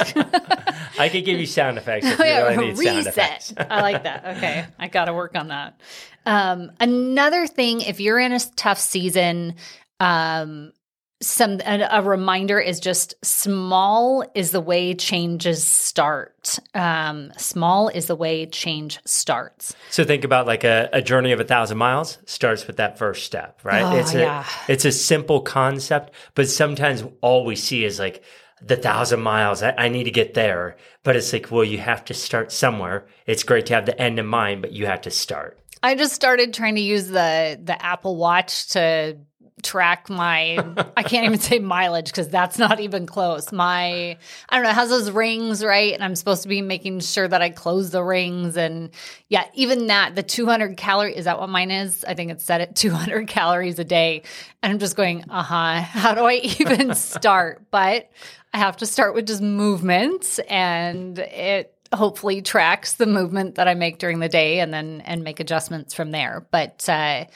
I 0.98 1.08
could 1.10 1.24
give 1.24 1.38
you 1.40 1.46
sound 1.46 1.78
effects 1.78 2.06
if 2.06 2.18
you 2.18 2.24
really 2.24 2.56
need 2.74 2.76
sound 2.78 3.06
effects. 3.06 3.50
reset. 3.50 3.70
I 3.72 3.80
like 3.82 4.02
that. 4.04 4.36
Okay, 4.36 4.66
I 4.78 4.88
got 4.88 5.06
to 5.06 5.14
work 5.14 5.34
on 5.36 5.48
that. 5.48 5.80
Um, 6.24 6.72
another 6.80 7.46
thing, 7.46 7.80
if 7.80 8.00
you're 8.00 8.18
in 8.18 8.32
a 8.32 8.40
tough 8.56 8.78
season, 8.78 9.54
um, 10.00 10.72
some 11.20 11.60
a, 11.64 11.88
a 11.90 12.02
reminder 12.02 12.60
is 12.60 12.78
just 12.78 13.14
small 13.24 14.24
is 14.34 14.50
the 14.50 14.60
way 14.60 14.94
changes 14.94 15.64
start. 15.64 16.58
Um, 16.74 17.32
small 17.38 17.88
is 17.88 18.06
the 18.06 18.16
way 18.16 18.46
change 18.46 19.00
starts. 19.04 19.74
So 19.90 20.04
think 20.04 20.24
about 20.24 20.46
like 20.46 20.64
a, 20.64 20.88
a 20.92 21.00
journey 21.00 21.32
of 21.32 21.40
a 21.40 21.44
thousand 21.44 21.78
miles 21.78 22.18
starts 22.26 22.66
with 22.66 22.76
that 22.76 22.98
first 22.98 23.24
step, 23.24 23.60
right? 23.64 23.82
Oh, 23.82 23.96
it's 23.96 24.14
a 24.14 24.20
yeah. 24.20 24.44
it's 24.68 24.84
a 24.84 24.92
simple 24.92 25.40
concept, 25.40 26.12
but 26.34 26.48
sometimes 26.48 27.02
all 27.22 27.44
we 27.44 27.56
see 27.56 27.84
is 27.84 27.98
like 27.98 28.22
the 28.60 28.76
thousand 28.76 29.20
miles. 29.20 29.62
I, 29.62 29.74
I 29.76 29.88
need 29.88 30.04
to 30.04 30.10
get 30.10 30.34
there, 30.34 30.76
but 31.02 31.16
it's 31.16 31.32
like, 31.32 31.50
well, 31.50 31.64
you 31.64 31.78
have 31.78 32.04
to 32.06 32.14
start 32.14 32.52
somewhere. 32.52 33.06
It's 33.26 33.42
great 33.42 33.66
to 33.66 33.74
have 33.74 33.86
the 33.86 34.00
end 34.00 34.18
in 34.18 34.26
mind, 34.26 34.62
but 34.62 34.72
you 34.72 34.86
have 34.86 35.02
to 35.02 35.10
start. 35.10 35.58
I 35.82 35.94
just 35.94 36.14
started 36.14 36.52
trying 36.52 36.74
to 36.74 36.80
use 36.80 37.08
the 37.08 37.58
the 37.62 37.80
Apple 37.82 38.16
Watch 38.16 38.68
to 38.70 39.18
track 39.66 40.08
my 40.08 40.58
I 40.96 41.02
can't 41.02 41.26
even 41.26 41.38
say 41.38 41.58
mileage 41.58 42.06
because 42.06 42.28
that's 42.28 42.58
not 42.58 42.80
even 42.80 43.04
close. 43.06 43.50
My 43.52 44.16
I 44.48 44.56
don't 44.56 44.62
know, 44.62 44.70
it 44.70 44.74
has 44.74 44.88
those 44.88 45.10
rings, 45.10 45.64
right? 45.64 45.92
And 45.92 46.04
I'm 46.04 46.14
supposed 46.14 46.42
to 46.42 46.48
be 46.48 46.62
making 46.62 47.00
sure 47.00 47.26
that 47.26 47.42
I 47.42 47.50
close 47.50 47.90
the 47.90 48.02
rings 48.02 48.56
and 48.56 48.90
yeah, 49.28 49.44
even 49.54 49.88
that, 49.88 50.14
the 50.14 50.22
200 50.22 50.76
calorie 50.76 51.16
is 51.16 51.24
that 51.24 51.40
what 51.40 51.48
mine 51.48 51.70
is? 51.70 52.04
I 52.06 52.14
think 52.14 52.30
it's 52.30 52.44
set 52.44 52.60
at 52.60 52.76
200 52.76 53.26
calories 53.26 53.78
a 53.78 53.84
day. 53.84 54.22
And 54.62 54.72
I'm 54.72 54.78
just 54.78 54.96
going, 54.96 55.24
uh-huh, 55.28 55.80
how 55.82 56.14
do 56.14 56.22
I 56.22 56.34
even 56.60 56.94
start? 56.94 57.64
But 57.70 58.10
I 58.54 58.58
have 58.58 58.76
to 58.78 58.86
start 58.86 59.14
with 59.14 59.26
just 59.26 59.42
movements 59.42 60.38
and 60.38 61.18
it 61.18 61.72
hopefully 61.92 62.42
tracks 62.42 62.94
the 62.94 63.06
movement 63.06 63.56
that 63.56 63.68
I 63.68 63.74
make 63.74 63.98
during 63.98 64.18
the 64.18 64.28
day 64.28 64.60
and 64.60 64.72
then 64.72 65.02
and 65.04 65.22
make 65.24 65.40
adjustments 65.40 65.94
from 65.94 66.10
there. 66.10 66.46
But 66.50 66.88
uh 66.88 67.26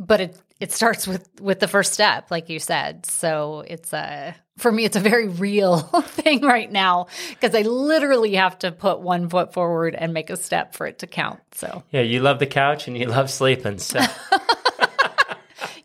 but 0.00 0.20
it 0.20 0.36
it 0.60 0.72
starts 0.72 1.06
with 1.06 1.28
with 1.40 1.60
the 1.60 1.68
first 1.68 1.92
step 1.92 2.30
like 2.30 2.48
you 2.48 2.58
said. 2.58 3.06
So 3.06 3.64
it's 3.66 3.92
a 3.92 4.34
for 4.56 4.72
me 4.72 4.84
it's 4.84 4.96
a 4.96 5.00
very 5.00 5.28
real 5.28 5.78
thing 6.02 6.42
right 6.42 6.70
now 6.70 7.06
because 7.30 7.54
I 7.54 7.62
literally 7.62 8.34
have 8.34 8.58
to 8.60 8.72
put 8.72 9.00
one 9.00 9.28
foot 9.28 9.52
forward 9.52 9.94
and 9.94 10.12
make 10.12 10.30
a 10.30 10.36
step 10.36 10.74
for 10.74 10.86
it 10.86 10.98
to 11.00 11.06
count. 11.06 11.40
So 11.52 11.84
Yeah, 11.90 12.02
you 12.02 12.20
love 12.20 12.38
the 12.38 12.46
couch 12.46 12.88
and 12.88 12.98
you 12.98 13.06
love 13.06 13.30
sleeping. 13.30 13.78
So 13.78 14.00
you 14.00 14.06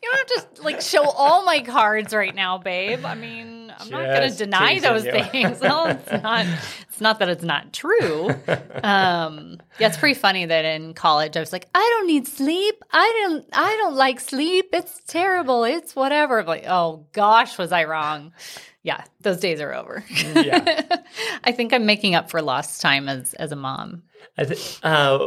don't 0.02 0.30
have 0.30 0.54
to 0.56 0.62
like 0.64 0.82
show 0.82 1.04
all 1.04 1.46
my 1.46 1.60
cards 1.62 2.14
right 2.14 2.34
now, 2.34 2.58
babe. 2.58 3.06
I 3.06 3.16
mean, 3.16 3.53
I'm 3.86 3.92
not 3.92 4.06
going 4.16 4.32
to 4.32 4.38
deny 4.38 4.80
those 4.80 5.06
you. 5.06 5.12
things. 5.12 5.62
No, 5.62 5.86
it's 5.88 6.12
not. 6.24 6.46
It's 6.90 7.02
not 7.02 7.20
that 7.20 7.30
it's 7.30 7.44
not 7.44 7.74
true. 7.74 8.30
Um, 8.84 9.60
yeah, 9.80 9.88
it's 9.88 9.98
pretty 9.98 10.20
funny 10.20 10.46
that 10.46 10.66
in 10.66 10.94
college 10.94 11.38
I 11.38 11.40
was 11.40 11.54
like, 11.54 11.68
I 11.74 11.80
don't 11.98 12.08
need 12.08 12.28
sleep. 12.28 12.84
I 12.92 13.22
don't. 13.24 13.46
I 13.54 13.78
don't 13.78 13.96
like 13.96 14.20
sleep. 14.20 14.70
It's 14.74 15.00
terrible. 15.08 15.64
It's 15.64 15.96
whatever. 15.96 16.40
I'm 16.42 16.46
like, 16.46 16.66
oh 16.68 17.06
gosh, 17.14 17.58
was 17.58 17.72
I 17.72 17.86
wrong? 17.86 18.34
Yeah, 18.82 19.06
those 19.22 19.38
days 19.40 19.62
are 19.62 19.74
over. 19.74 20.04
yeah. 20.10 20.98
I 21.46 21.54
think 21.54 21.72
I'm 21.72 21.86
making 21.86 22.16
up 22.16 22.30
for 22.30 22.42
lost 22.42 22.82
time 22.82 23.08
as 23.08 23.34
as 23.36 23.52
a 23.54 23.56
mom. 23.56 24.04
I 24.38 24.44
th- 24.46 24.80
uh, 24.84 25.18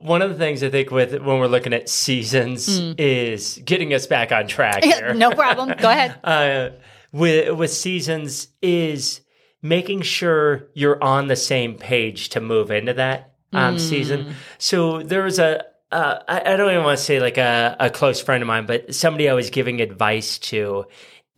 one 0.00 0.22
of 0.22 0.30
the 0.30 0.36
things 0.36 0.62
I 0.64 0.70
think 0.70 0.90
with 0.90 1.12
when 1.12 1.38
we're 1.38 1.46
looking 1.46 1.72
at 1.72 1.88
seasons 1.88 2.68
is 2.98 3.60
getting 3.64 3.94
us 3.94 4.06
back 4.08 4.32
on 4.32 4.48
track 4.48 4.82
here. 4.82 5.14
no 5.14 5.30
problem. 5.30 5.68
Go 5.78 5.88
ahead. 5.88 6.18
uh, 6.24 6.70
with 7.14 7.56
with 7.56 7.70
seasons 7.72 8.48
is 8.60 9.20
making 9.62 10.02
sure 10.02 10.68
you're 10.74 11.02
on 11.02 11.28
the 11.28 11.36
same 11.36 11.76
page 11.76 12.28
to 12.30 12.40
move 12.40 12.70
into 12.70 12.92
that 12.94 13.32
um, 13.52 13.78
season. 13.78 14.34
So 14.58 15.02
there 15.02 15.22
was 15.22 15.38
a 15.38 15.64
uh, 15.92 16.18
I, 16.28 16.52
I 16.52 16.56
don't 16.56 16.70
even 16.72 16.82
want 16.84 16.98
to 16.98 17.04
say 17.04 17.20
like 17.20 17.38
a, 17.38 17.76
a 17.78 17.88
close 17.88 18.20
friend 18.20 18.42
of 18.42 18.48
mine, 18.48 18.66
but 18.66 18.94
somebody 18.94 19.28
I 19.30 19.34
was 19.34 19.50
giving 19.50 19.80
advice 19.80 20.38
to, 20.50 20.86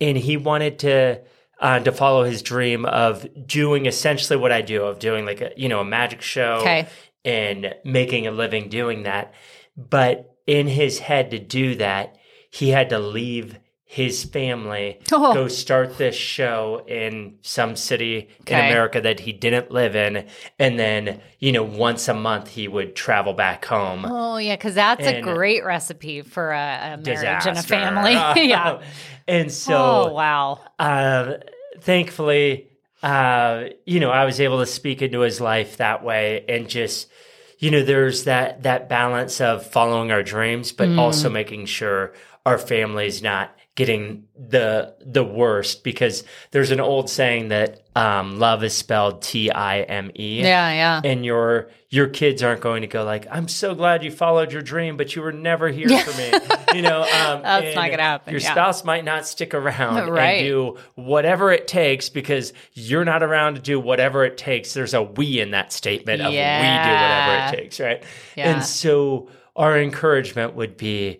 and 0.01 0.17
he 0.17 0.35
wanted 0.37 0.79
to. 0.79 1.21
Uh, 1.59 1.79
to 1.79 1.91
follow 1.91 2.23
his 2.23 2.43
dream 2.43 2.85
of 2.85 3.25
doing 3.47 3.87
essentially 3.87 4.37
what 4.37 4.51
I 4.51 4.61
do, 4.61 4.83
of 4.83 4.99
doing 4.99 5.25
like 5.25 5.41
a 5.41 5.51
you 5.57 5.69
know 5.69 5.79
a 5.79 5.83
magic 5.85 6.21
show, 6.21 6.59
Okay. 6.61 6.85
and 7.25 7.73
making 7.83 8.27
a 8.27 8.31
living 8.31 8.69
doing 8.69 9.03
that. 9.03 9.33
But 9.75 10.35
in 10.45 10.67
his 10.67 10.99
head 10.99 11.31
to 11.31 11.39
do 11.39 11.73
that, 11.77 12.15
he 12.51 12.69
had 12.69 12.91
to 12.91 12.99
leave 12.99 13.57
his 13.89 14.25
family, 14.25 14.99
Oh. 15.13 15.33
go 15.33 15.47
start 15.47 15.97
this 15.97 16.13
show 16.15 16.83
in 16.87 17.37
some 17.41 17.77
city 17.77 18.27
in 18.45 18.53
America 18.53 18.99
that 18.99 19.21
he 19.21 19.31
didn't 19.31 19.71
live 19.71 19.95
in. 19.95 20.27
And 20.59 20.77
then, 20.77 21.21
you 21.39 21.53
know, 21.53 21.63
once 21.63 22.09
a 22.09 22.13
month 22.13 22.49
he 22.49 22.67
would 22.67 22.95
travel 22.97 23.31
back 23.33 23.63
home. 23.63 24.05
Oh 24.05 24.37
yeah, 24.37 24.55
because 24.57 24.75
that's 24.75 25.07
a 25.07 25.21
great 25.21 25.63
recipe 25.63 26.21
for 26.21 26.51
a, 26.51 26.93
a 26.93 26.97
marriage 26.97 27.45
and 27.47 27.57
a 27.57 27.63
family. 27.63 28.11
yeah. 28.49 28.81
and 29.27 29.49
so 29.51 29.75
oh 30.09 30.11
wow. 30.13 30.59
uh, 30.79 31.35
thankfully, 31.79 32.67
uh, 33.03 33.65
you 33.85 33.99
know, 34.01 34.09
I 34.11 34.25
was 34.25 34.39
able 34.41 34.59
to 34.59 34.65
speak 34.65 35.01
into 35.01 35.21
his 35.21 35.39
life 35.39 35.77
that 35.77 36.03
way 36.03 36.43
and 36.49 36.67
just, 36.69 37.07
you 37.59 37.71
know, 37.71 37.83
there's 37.83 38.25
that 38.25 38.63
that 38.63 38.89
balance 38.89 39.39
of 39.39 39.65
following 39.65 40.11
our 40.11 40.23
dreams, 40.23 40.71
but 40.73 40.89
Mm. 40.89 40.99
also 40.99 41.29
making 41.29 41.67
sure 41.67 42.13
our 42.45 42.57
family's 42.57 43.21
not 43.23 43.55
getting 43.77 44.25
the 44.35 44.95
the 45.05 45.23
worst 45.23 45.83
because 45.83 46.23
there's 46.49 46.71
an 46.71 46.79
old 46.79 47.09
saying 47.11 47.49
that 47.49 47.79
um, 47.95 48.39
love 48.39 48.63
is 48.63 48.73
spelled 48.73 49.21
T 49.21 49.51
I 49.51 49.81
M 49.81 50.09
E 50.17 50.41
Yeah, 50.41 50.71
yeah. 50.71 51.01
and 51.03 51.23
your 51.23 51.69
your 51.89 52.07
kids 52.07 52.41
aren't 52.41 52.59
going 52.59 52.81
to 52.81 52.87
go 52.87 53.03
like 53.05 53.27
i'm 53.31 53.47
so 53.47 53.73
glad 53.75 54.03
you 54.03 54.11
followed 54.11 54.51
your 54.51 54.61
dream 54.63 54.97
but 54.97 55.15
you 55.15 55.21
were 55.21 55.31
never 55.31 55.69
here 55.69 55.87
for 55.87 56.17
me 56.17 56.31
you 56.75 56.81
know 56.81 57.01
um, 57.03 57.41
That's 57.43 57.75
not 57.75 57.89
gonna 57.91 58.01
happen, 58.03 58.31
your 58.33 58.41
yeah. 58.41 58.51
spouse 58.51 58.83
might 58.83 59.05
not 59.05 59.25
stick 59.27 59.53
around 59.53 60.09
Right. 60.09 60.39
and 60.39 60.47
do 60.47 60.77
whatever 60.95 61.51
it 61.51 61.67
takes 61.67 62.09
because 62.09 62.51
you're 62.73 63.05
not 63.05 63.21
around 63.23 63.55
to 63.55 63.61
do 63.61 63.79
whatever 63.79 64.25
it 64.25 64.37
takes 64.37 64.73
there's 64.73 64.93
a 64.95 65.01
we 65.03 65.39
in 65.39 65.51
that 65.51 65.71
statement 65.71 66.21
of 66.21 66.31
we 66.31 66.35
do 66.35 66.41
whatever 66.41 67.45
it 67.55 67.57
takes 67.61 67.79
right 67.79 68.03
Yeah. 68.35 68.53
and 68.55 68.63
so 68.65 69.29
our 69.55 69.79
encouragement 69.79 70.55
would 70.55 70.77
be 70.77 71.19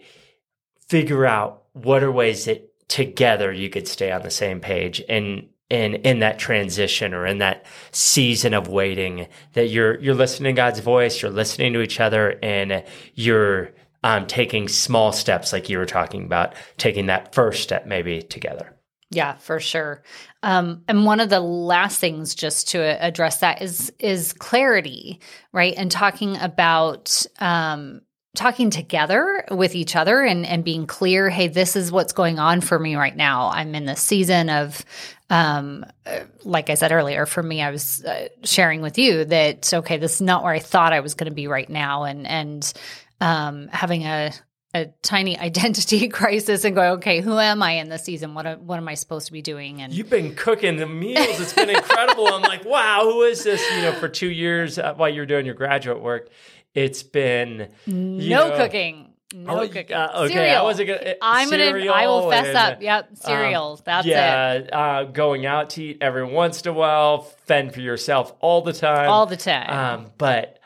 figure 0.90 1.26
out 1.26 1.64
what 1.84 2.04
are 2.04 2.12
ways 2.12 2.46
that 2.46 2.74
together 2.88 3.52
you 3.52 3.70
could 3.70 3.88
stay 3.88 4.12
on 4.12 4.22
the 4.22 4.32
same 4.32 4.60
page 4.60 5.04
and 5.10 5.48
in 5.70 5.96
in 5.96 6.20
that 6.20 6.40
transition 6.40 7.14
or 7.14 7.26
in 7.26 7.40
that 7.40 7.66
season 7.92 8.54
of 8.54 8.68
waiting 8.68 9.28
that 9.54 9.70
you're 9.70 10.00
you're 10.00 10.16
listening 10.16 10.56
to 10.56 10.60
God's 10.60 10.80
voice, 10.80 11.22
you're 11.22 11.32
listening 11.32 11.74
to 11.74 11.82
each 11.82 12.00
other 12.00 12.40
and 12.42 12.84
you're 13.16 13.72
um, 14.04 14.28
taking 14.28 14.68
small 14.68 15.12
steps 15.12 15.52
like 15.52 15.70
you 15.70 15.78
were 15.78 15.86
talking 15.86 16.24
about, 16.24 16.56
taking 16.78 17.08
that 17.08 17.36
first 17.36 17.64
step 17.64 17.86
maybe 17.86 18.22
together. 18.22 18.74
Yeah, 19.10 19.36
for 19.36 19.60
sure. 19.60 20.04
Um, 20.44 20.84
and 20.88 21.06
one 21.06 21.20
of 21.20 21.30
the 21.30 21.40
last 21.40 22.00
things 22.00 22.36
just 22.36 22.70
to 22.70 22.80
address 23.04 23.40
that 23.40 23.62
is 23.62 23.92
is 24.00 24.34
clarity, 24.34 25.20
right? 25.52 25.74
And 25.76 25.92
talking 25.92 26.38
about 26.38 27.26
um, 27.40 28.02
talking 28.38 28.70
together 28.70 29.44
with 29.50 29.76
each 29.76 29.96
other 29.96 30.22
and, 30.22 30.46
and 30.46 30.64
being 30.64 30.86
clear 30.86 31.30
hey 31.30 31.48
this 31.48 31.76
is 31.76 31.92
what's 31.92 32.14
going 32.14 32.38
on 32.38 32.62
for 32.62 32.78
me 32.78 32.96
right 32.96 33.16
now 33.16 33.50
i'm 33.50 33.74
in 33.74 33.86
this 33.86 34.02
season 34.02 34.50
of 34.50 34.86
um, 35.30 35.84
uh, 36.06 36.20
like 36.44 36.70
i 36.70 36.76
said 36.76 36.92
earlier 36.92 37.26
for 37.26 37.42
me 37.42 37.62
i 37.62 37.72
was 37.72 38.06
uh, 38.06 38.28
sharing 38.44 38.82
with 38.82 38.98
you 38.98 39.26
that 39.26 39.74
okay 39.74 39.98
this 39.98 40.16
is 40.16 40.22
not 40.22 40.44
where 40.44 40.54
i 40.54 40.60
thought 40.60 40.94
i 40.94 41.00
was 41.00 41.16
going 41.16 41.30
to 41.30 41.36
be 41.36 41.48
right 41.48 41.70
now 41.70 42.04
and 42.04 42.28
and 42.28 42.74
um, 43.20 43.68
having 43.70 44.04
a 44.06 44.32
a 44.74 44.86
tiny 45.02 45.38
identity 45.40 46.08
crisis 46.08 46.64
and 46.64 46.76
going, 46.76 46.92
okay, 46.94 47.22
who 47.22 47.38
am 47.40 47.64
I 47.64 47.74
in 47.74 47.90
this 47.90 48.04
season? 48.04 48.34
What 48.34 48.60
what 48.62 48.78
am 48.78 48.88
I 48.88 48.94
supposed 48.94 49.28
to 49.28 49.32
be 49.32 49.42
doing? 49.42 49.82
And 49.82 49.94
you've 49.94 50.10
been 50.10 50.36
cooking 50.36 50.78
the 50.78 50.88
meals. 50.88 51.40
It's 51.40 51.54
been 51.54 51.70
incredible. 51.70 52.28
I'm 52.28 52.42
like, 52.42 52.66
wow, 52.66 53.02
who 53.04 53.24
is 53.24 53.44
this? 53.44 53.64
You 53.72 53.84
know, 53.84 53.94
for 53.94 54.10
two 54.10 54.30
years 54.30 54.78
uh, 54.78 54.94
while 54.96 55.10
you're 55.10 55.26
doing 55.26 55.46
your 55.46 55.56
graduate 55.56 56.02
work, 56.02 56.30
it's 56.78 57.02
been 57.02 57.70
no 57.88 58.50
know, 58.50 58.56
cooking. 58.56 59.12
No 59.34 59.62
oh, 59.62 59.68
cooking. 59.68 59.96
Uh, 59.96 60.12
okay, 60.16 60.34
cereal. 60.34 60.58
I 60.58 60.62
wasn't 60.62 60.90
gonna. 60.90 61.16
I'm 61.24 61.50
gonna. 61.50 61.92
I 61.92 62.06
will 62.06 62.30
fess 62.30 62.48
and, 62.48 62.56
up. 62.56 62.82
Yep, 62.84 63.10
cereal. 63.16 63.72
Um, 63.72 63.80
That's 63.84 64.06
yeah, 64.06 64.54
it. 64.54 64.74
uh, 64.74 65.04
going 65.06 65.48
out 65.48 65.72
to 65.72 65.84
eat 65.84 65.98
every 66.02 66.24
once 66.24 66.62
in 66.62 66.70
a 66.70 66.74
while. 66.74 67.22
Fend 67.22 67.74
for 67.74 67.82
yourself 67.82 68.34
all 68.42 68.62
the 68.62 68.74
time. 68.74 69.10
All 69.10 69.26
the 69.26 69.38
time. 69.38 69.70
Um, 69.72 70.12
but 70.20 70.57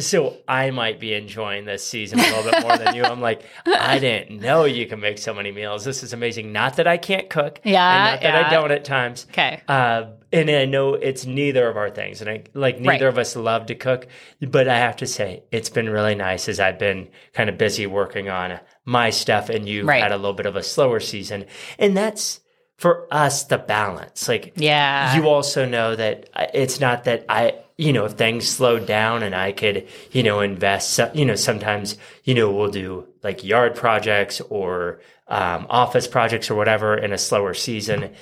so 0.00 0.36
I 0.48 0.70
might 0.70 0.98
be 1.00 1.14
enjoying 1.14 1.64
this 1.64 1.86
season 1.86 2.18
a 2.20 2.22
little 2.22 2.50
bit 2.50 2.62
more 2.62 2.76
than 2.78 2.94
you. 2.94 3.04
I'm 3.04 3.20
like, 3.20 3.42
I 3.66 3.98
didn't 3.98 4.40
know 4.40 4.64
you 4.64 4.86
can 4.86 5.00
make 5.00 5.18
so 5.18 5.32
many 5.34 5.52
meals. 5.52 5.84
This 5.84 6.02
is 6.02 6.12
amazing. 6.12 6.52
Not 6.52 6.76
that 6.76 6.86
I 6.86 6.96
can't 6.96 7.28
cook. 7.30 7.60
Yeah, 7.64 8.14
and 8.14 8.14
not 8.14 8.22
that 8.22 8.44
I 8.46 8.50
don't 8.50 8.70
at 8.72 8.84
times. 8.84 9.26
Okay. 9.30 9.60
Uh, 9.68 10.04
and 10.32 10.48
I 10.50 10.64
know 10.64 10.94
it's 10.94 11.26
neither 11.26 11.68
of 11.68 11.76
our 11.76 11.90
things, 11.90 12.20
and 12.20 12.30
I 12.30 12.44
like 12.54 12.78
neither 12.80 13.06
Right. 13.06 13.12
of 13.12 13.18
us 13.18 13.34
love 13.36 13.66
to 13.66 13.74
cook. 13.74 14.06
But 14.40 14.68
I 14.68 14.78
have 14.78 14.96
to 14.96 15.06
say, 15.06 15.42
it's 15.50 15.70
been 15.70 15.88
really 15.88 16.14
nice 16.14 16.48
as 16.48 16.60
I've 16.60 16.78
been 16.78 17.08
kind 17.32 17.50
of 17.50 17.58
busy 17.58 17.86
working 17.86 18.28
on 18.28 18.60
my 18.84 19.10
stuff, 19.10 19.48
and 19.50 19.68
you 19.68 19.84
Right. 19.84 20.02
had 20.02 20.12
a 20.12 20.16
little 20.16 20.32
bit 20.34 20.46
of 20.46 20.56
a 20.56 20.62
slower 20.62 21.00
season, 21.00 21.46
and 21.78 21.96
that's 21.96 22.40
for 22.76 23.06
us 23.10 23.44
the 23.44 23.58
balance. 23.58 24.26
Like, 24.28 24.52
Yeah. 24.56 25.14
you 25.16 25.28
also 25.28 25.66
know 25.66 25.94
that 25.96 26.30
it's 26.54 26.80
not 26.80 27.04
that 27.04 27.26
I, 27.28 27.54
you 27.80 27.92
know, 27.92 28.04
if 28.04 28.12
things 28.12 28.46
slowed 28.46 28.86
down 28.86 29.22
and 29.22 29.34
I 29.34 29.52
could, 29.52 29.88
you 30.12 30.22
know, 30.22 30.40
invest, 30.40 31.00
you 31.14 31.24
know, 31.24 31.34
sometimes, 31.34 31.96
you 32.24 32.34
know, 32.34 32.52
we'll 32.52 32.70
do 32.70 33.06
like 33.22 33.42
yard 33.42 33.74
projects 33.74 34.40
or 34.42 35.00
um, 35.28 35.66
office 35.70 36.06
projects 36.06 36.50
or 36.50 36.56
whatever 36.56 36.96
in 36.96 37.12
a 37.12 37.18
slower 37.18 37.54
season. 37.54 38.12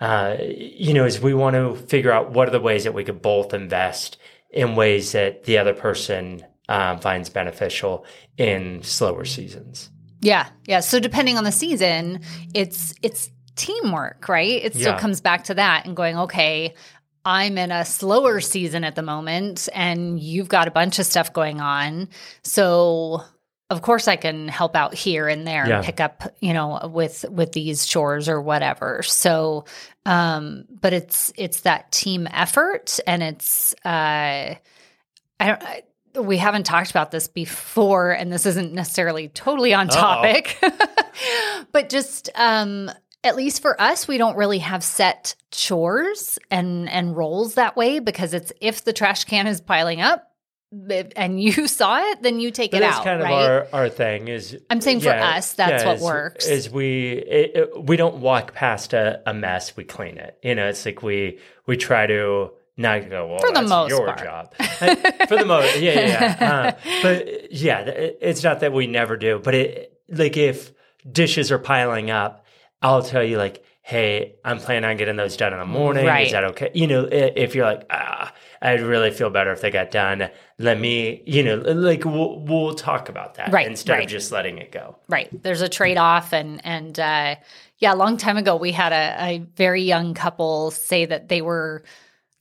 Uh, 0.00 0.36
you 0.40 0.92
know, 0.92 1.04
is 1.04 1.20
we 1.20 1.32
want 1.34 1.54
to 1.54 1.76
figure 1.86 2.10
out 2.10 2.32
what 2.32 2.48
are 2.48 2.50
the 2.50 2.60
ways 2.60 2.82
that 2.84 2.94
we 2.94 3.04
could 3.04 3.22
both 3.22 3.54
invest 3.54 4.16
in 4.50 4.74
ways 4.74 5.12
that 5.12 5.44
the 5.44 5.58
other 5.58 5.74
person 5.74 6.44
um, 6.68 6.98
finds 6.98 7.28
beneficial 7.30 8.04
in 8.36 8.82
slower 8.82 9.24
seasons. 9.24 9.90
Yeah, 10.20 10.48
yeah. 10.66 10.80
So 10.80 10.98
depending 10.98 11.38
on 11.38 11.44
the 11.44 11.52
season, 11.52 12.20
it's 12.54 12.94
it's 13.02 13.30
teamwork, 13.56 14.28
right? 14.28 14.64
It 14.64 14.74
still 14.74 14.92
Yeah. 14.94 14.98
comes 14.98 15.20
back 15.20 15.44
to 15.44 15.54
that 15.54 15.86
and 15.86 15.94
going, 15.94 16.16
okay, 16.18 16.74
I'm 17.24 17.56
in 17.58 17.70
a 17.72 17.84
slower 17.84 18.40
season 18.40 18.84
at 18.84 18.94
the 18.96 19.02
moment, 19.02 19.68
and 19.72 20.20
you've 20.20 20.48
got 20.48 20.68
a 20.68 20.70
bunch 20.70 20.98
of 20.98 21.06
stuff 21.06 21.32
going 21.32 21.60
on. 21.60 22.08
So 22.42 23.22
of 23.70 23.80
course 23.80 24.08
I 24.08 24.16
can 24.16 24.46
help 24.48 24.76
out 24.76 24.92
here 24.94 25.26
and 25.26 25.46
there 25.46 25.66
Yeah. 25.66 25.76
and 25.76 25.84
pick 25.86 25.98
up, 26.00 26.34
you 26.40 26.52
know, 26.52 26.90
with 26.92 27.24
with 27.30 27.52
these 27.52 27.86
chores 27.86 28.28
or 28.28 28.40
whatever. 28.40 29.02
So 29.02 29.64
um, 30.06 30.66
but 30.68 30.92
it's 30.92 31.32
it's 31.36 31.60
that 31.60 31.90
team 31.90 32.28
effort 32.30 33.00
and 33.06 33.22
it's 33.22 33.74
uh 33.84 33.88
I 33.88 34.58
don't 35.40 35.62
I, 35.62 35.82
we 36.20 36.36
haven't 36.36 36.62
talked 36.64 36.90
about 36.90 37.10
this 37.10 37.26
before, 37.26 38.12
and 38.12 38.30
this 38.32 38.46
isn't 38.46 38.72
necessarily 38.72 39.26
totally 39.28 39.74
on 39.74 39.88
topic, 39.88 40.56
but 41.72 41.88
just 41.88 42.30
um, 42.36 42.88
at 43.24 43.34
least 43.36 43.62
for 43.62 43.80
us, 43.80 44.06
we 44.06 44.18
don't 44.18 44.36
really 44.36 44.58
have 44.60 44.84
set 44.84 45.34
chores 45.50 46.38
and 46.50 46.88
and 46.88 47.16
roles 47.16 47.54
that 47.54 47.76
way 47.76 47.98
because 47.98 48.34
it's 48.34 48.52
if 48.60 48.84
the 48.84 48.92
trash 48.92 49.24
can 49.24 49.46
is 49.46 49.60
piling 49.60 50.00
up 50.00 50.30
and 51.16 51.40
you 51.42 51.66
saw 51.68 51.98
it, 52.10 52.22
then 52.22 52.40
you 52.40 52.50
take 52.50 52.70
But 52.72 52.78
it 52.78 52.80
that's 52.80 52.98
out. 52.98 53.04
kind 53.04 53.20
of 53.20 53.24
right? 53.28 53.48
our, 53.48 53.66
our 53.72 53.88
thing 53.88 54.28
is 54.28 54.58
I'm 54.70 54.80
saying 54.80 55.00
for 55.00 55.10
us, 55.10 55.54
that's 55.54 55.84
what 55.84 55.96
is- 55.96 56.02
works. 56.02 56.46
Is 56.46 56.70
we 56.70 57.12
it, 57.12 57.56
it- 57.56 57.84
we 57.84 57.96
don't 57.96 58.16
walk 58.16 58.54
past 58.54 58.92
a, 58.92 59.22
a 59.28 59.32
mess, 59.34 59.76
we 59.76 59.84
clean 59.84 60.18
it. 60.18 60.38
You 60.42 60.54
know, 60.54 60.68
it's 60.68 60.84
like 60.84 61.02
we 61.02 61.38
we 61.66 61.76
try 61.76 62.06
to 62.06 62.50
not 62.76 63.08
go 63.08 63.28
well. 63.28 63.38
For 63.38 63.52
the 63.52 63.62
most 63.62 63.90
your 63.90 64.06
part. 64.06 64.18
job. 64.22 64.54
Uh, 64.80 64.96
for 65.28 65.36
the 65.36 65.44
most, 65.46 65.78
yeah, 65.78 65.92
yeah. 65.92 66.36
yeah. 66.40 66.52
Uh, 66.52 66.72
but 67.02 67.52
yeah, 67.52 67.78
it- 67.82 68.18
it's 68.20 68.42
not 68.42 68.60
that 68.60 68.72
we 68.72 68.88
never 68.88 69.16
do, 69.16 69.38
but 69.42 69.54
it 69.54 69.96
like 70.08 70.36
if 70.36 70.72
dishes 71.10 71.52
are 71.52 71.58
piling 71.60 72.10
up, 72.10 72.43
I'll 72.84 73.02
tell 73.02 73.24
you 73.24 73.38
like. 73.38 73.64
Hey, 73.86 74.36
I'm 74.42 74.60
planning 74.60 74.88
on 74.88 74.96
getting 74.96 75.16
those 75.16 75.36
done 75.36 75.52
in 75.52 75.58
the 75.58 75.66
morning. 75.66 76.06
Right. 76.06 76.24
Is 76.24 76.32
that 76.32 76.42
okay? 76.44 76.70
You 76.72 76.86
know, 76.86 77.06
if 77.12 77.54
you're 77.54 77.66
like, 77.66 77.84
ah, 77.90 78.32
I'd 78.62 78.80
really 78.80 79.10
feel 79.10 79.28
better 79.28 79.52
if 79.52 79.60
they 79.60 79.70
got 79.70 79.90
done. 79.90 80.30
Let 80.58 80.80
me, 80.80 81.22
you 81.26 81.42
know, 81.42 81.56
like 81.56 82.06
we'll, 82.06 82.40
we'll 82.40 82.72
talk 82.72 83.10
about 83.10 83.34
that 83.34 83.52
Right, 83.52 83.66
instead 83.66 83.92
right. 83.92 84.04
of 84.04 84.08
just 84.10 84.32
letting 84.32 84.56
it 84.56 84.72
go. 84.72 84.96
Right. 85.10 85.28
There's 85.42 85.60
a 85.60 85.68
trade 85.68 85.98
off. 85.98 86.32
And, 86.32 86.64
and, 86.64 86.98
uh, 86.98 87.34
yeah, 87.76 87.92
a 87.92 87.94
long 87.94 88.16
time 88.16 88.38
ago, 88.38 88.56
we 88.56 88.72
had 88.72 88.94
a, 88.94 89.22
a 89.22 89.38
very 89.54 89.82
young 89.82 90.14
couple 90.14 90.70
say 90.70 91.04
that 91.04 91.28
they 91.28 91.42
were, 91.42 91.84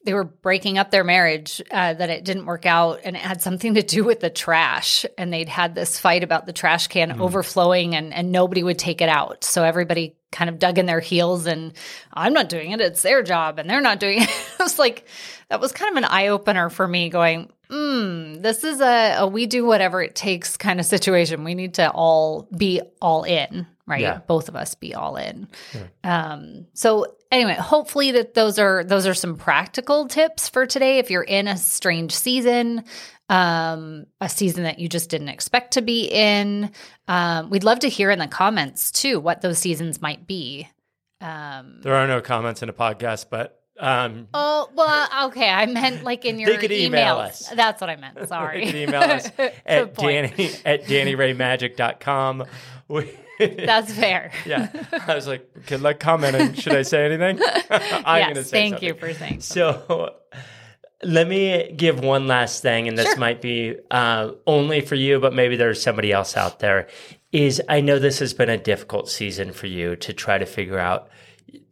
they 0.06 0.14
were 0.14 0.26
breaking 0.26 0.78
up 0.78 0.92
their 0.92 1.04
marriage, 1.04 1.62
uh, 1.72 1.94
that 1.94 2.10
it 2.10 2.26
didn't 2.26 2.46
work 2.46 2.66
out 2.66 3.00
and 3.04 3.16
it 3.16 3.22
had 3.22 3.42
something 3.42 3.76
to 3.76 3.84
do 3.84 4.04
with 4.04 4.20
the 4.20 4.30
trash. 4.30 5.06
And 5.18 5.32
they'd 5.32 5.50
had 5.50 5.76
this 5.76 6.00
fight 6.00 6.24
about 6.24 6.46
the 6.46 6.54
trash 6.54 6.88
can 6.88 7.22
overflowing 7.22 7.96
and, 7.96 8.14
and 8.14 8.32
nobody 8.32 8.64
would 8.64 8.80
take 8.80 9.02
it 9.02 9.10
out. 9.10 9.44
So 9.44 9.64
everybody 9.64 10.16
kind 10.32 10.50
of 10.50 10.60
dug 10.60 10.78
in 10.78 10.86
their 10.86 11.00
heels 11.00 11.46
and 11.46 11.74
I'm 12.14 12.34
not 12.34 12.50
doing 12.50 12.72
it. 12.72 12.82
It's 12.82 13.02
their 13.02 13.24
job 13.24 13.60
and 13.60 13.70
they're 13.70 13.82
not 13.82 14.00
doing 14.00 14.22
it. 14.22 14.30
it 14.60 14.60
was 14.60 14.78
like, 14.80 15.08
that 15.50 15.62
was 15.62 15.72
kind 15.72 15.92
of 15.92 16.04
an 16.04 16.10
eye 16.10 16.28
opener 16.28 16.70
for 16.70 16.88
me 16.88 17.10
going, 17.10 17.52
mm, 17.70 18.42
this 18.42 18.64
is 18.64 18.82
a, 18.82 19.18
a 19.20 19.28
we 19.28 19.46
do 19.46 19.66
whatever 19.66 20.02
it 20.02 20.16
takes 20.16 20.58
kind 20.58 20.80
of 20.80 20.86
situation. 20.86 21.44
We 21.44 21.56
need 21.56 21.76
to 21.76 21.90
all 21.92 22.48
be 22.56 22.82
all 23.02 23.24
in, 23.24 23.68
right? 23.88 24.02
Yeah. 24.02 24.20
Both 24.28 24.50
of 24.50 24.56
us 24.56 24.76
be 24.76 24.94
all 24.96 25.16
in. 25.18 25.48
Um, 26.04 26.68
so 26.74 27.16
anyway, 27.32 27.54
hopefully 27.56 28.12
that 28.12 28.34
those 28.34 28.60
are 28.60 28.84
those 28.84 29.06
are 29.08 29.14
some 29.14 29.36
practical 29.36 30.08
tips 30.08 30.50
for 30.50 30.66
today. 30.66 31.00
If 31.00 31.10
you're 31.12 31.22
in 31.24 31.48
a 31.48 31.58
strange 31.58 32.14
season, 32.14 32.84
um, 33.30 34.06
a 34.22 34.30
season 34.30 34.64
that 34.64 34.80
you 34.80 34.88
just 34.90 35.10
didn't 35.10 35.30
expect 35.30 35.74
to 35.74 35.82
be 35.82 36.06
in, 36.06 36.72
um, 37.08 37.50
we'd 37.50 37.64
love 37.64 37.80
to 37.80 37.90
hear 37.90 38.12
in 38.12 38.20
the 38.20 38.28
comments 38.28 38.92
too 38.92 39.20
what 39.20 39.42
those 39.42 39.60
seasons 39.60 40.02
might 40.02 40.28
be. 40.28 40.68
Um, 41.22 41.80
There 41.82 41.96
are 41.96 42.08
no 42.08 42.20
comments 42.22 42.62
in 42.64 42.70
a 42.70 42.74
podcast, 42.74 43.28
but 43.30 43.60
um, 43.80 44.28
Oh 44.34 44.70
well, 44.76 45.28
okay. 45.30 45.50
I 45.50 45.66
meant 45.66 46.04
like 46.04 46.26
in 46.26 46.38
your 46.40 46.50
They 46.52 46.58
could 46.58 46.72
email 46.72 47.16
emails. 47.16 47.28
us. 47.28 47.50
That's 47.56 47.82
what 47.82 47.90
I 47.90 47.96
meant. 47.96 48.28
Sorry. 48.28 48.66
you 48.66 48.72
can 48.72 48.82
email 48.82 49.02
us 49.02 49.30
at. 49.66 49.96
Danny 49.96 50.50
at 50.66 50.84
DannyRayMagic.com. 50.86 52.46
We, 52.90 53.18
That's 53.66 53.94
fair. 53.94 54.32
yeah, 54.46 54.70
I 55.08 55.16
was 55.16 55.28
like, 55.28 55.66
good 55.68 55.82
luck 55.82 56.00
commenting. 56.00 56.54
Should 56.54 56.76
I 56.76 56.82
say 56.84 57.06
anything? 57.06 57.40
I'm 57.70 58.20
yes, 58.20 58.28
gonna 58.30 58.44
say 58.44 58.52
thank 58.52 58.74
something. 58.76 58.88
you 58.90 58.94
for 58.96 59.14
saying. 59.14 59.42
So 59.42 60.16
let 61.04 61.28
me 61.28 61.74
give 61.76 62.00
one 62.00 62.28
last 62.28 62.62
thing, 62.62 62.88
and 62.88 62.98
this 62.98 63.08
Sure. 63.08 63.18
might 63.18 63.42
be 63.42 63.76
uh, 63.92 64.32
only 64.48 64.82
for 64.82 64.96
you, 64.96 65.20
but 65.20 65.34
maybe 65.34 65.56
there's 65.56 65.82
somebody 65.82 66.12
else 66.12 66.38
out 66.38 66.60
there. 66.60 66.88
Is 67.32 67.62
I 67.68 67.82
know 67.82 68.00
this 68.00 68.20
has 68.20 68.34
been 68.34 68.50
a 68.50 68.58
difficult 68.58 69.10
season 69.10 69.52
for 69.52 69.68
you 69.68 69.96
to 69.98 70.14
try 70.14 70.38
to 70.38 70.46
figure 70.46 70.78
out 70.80 71.10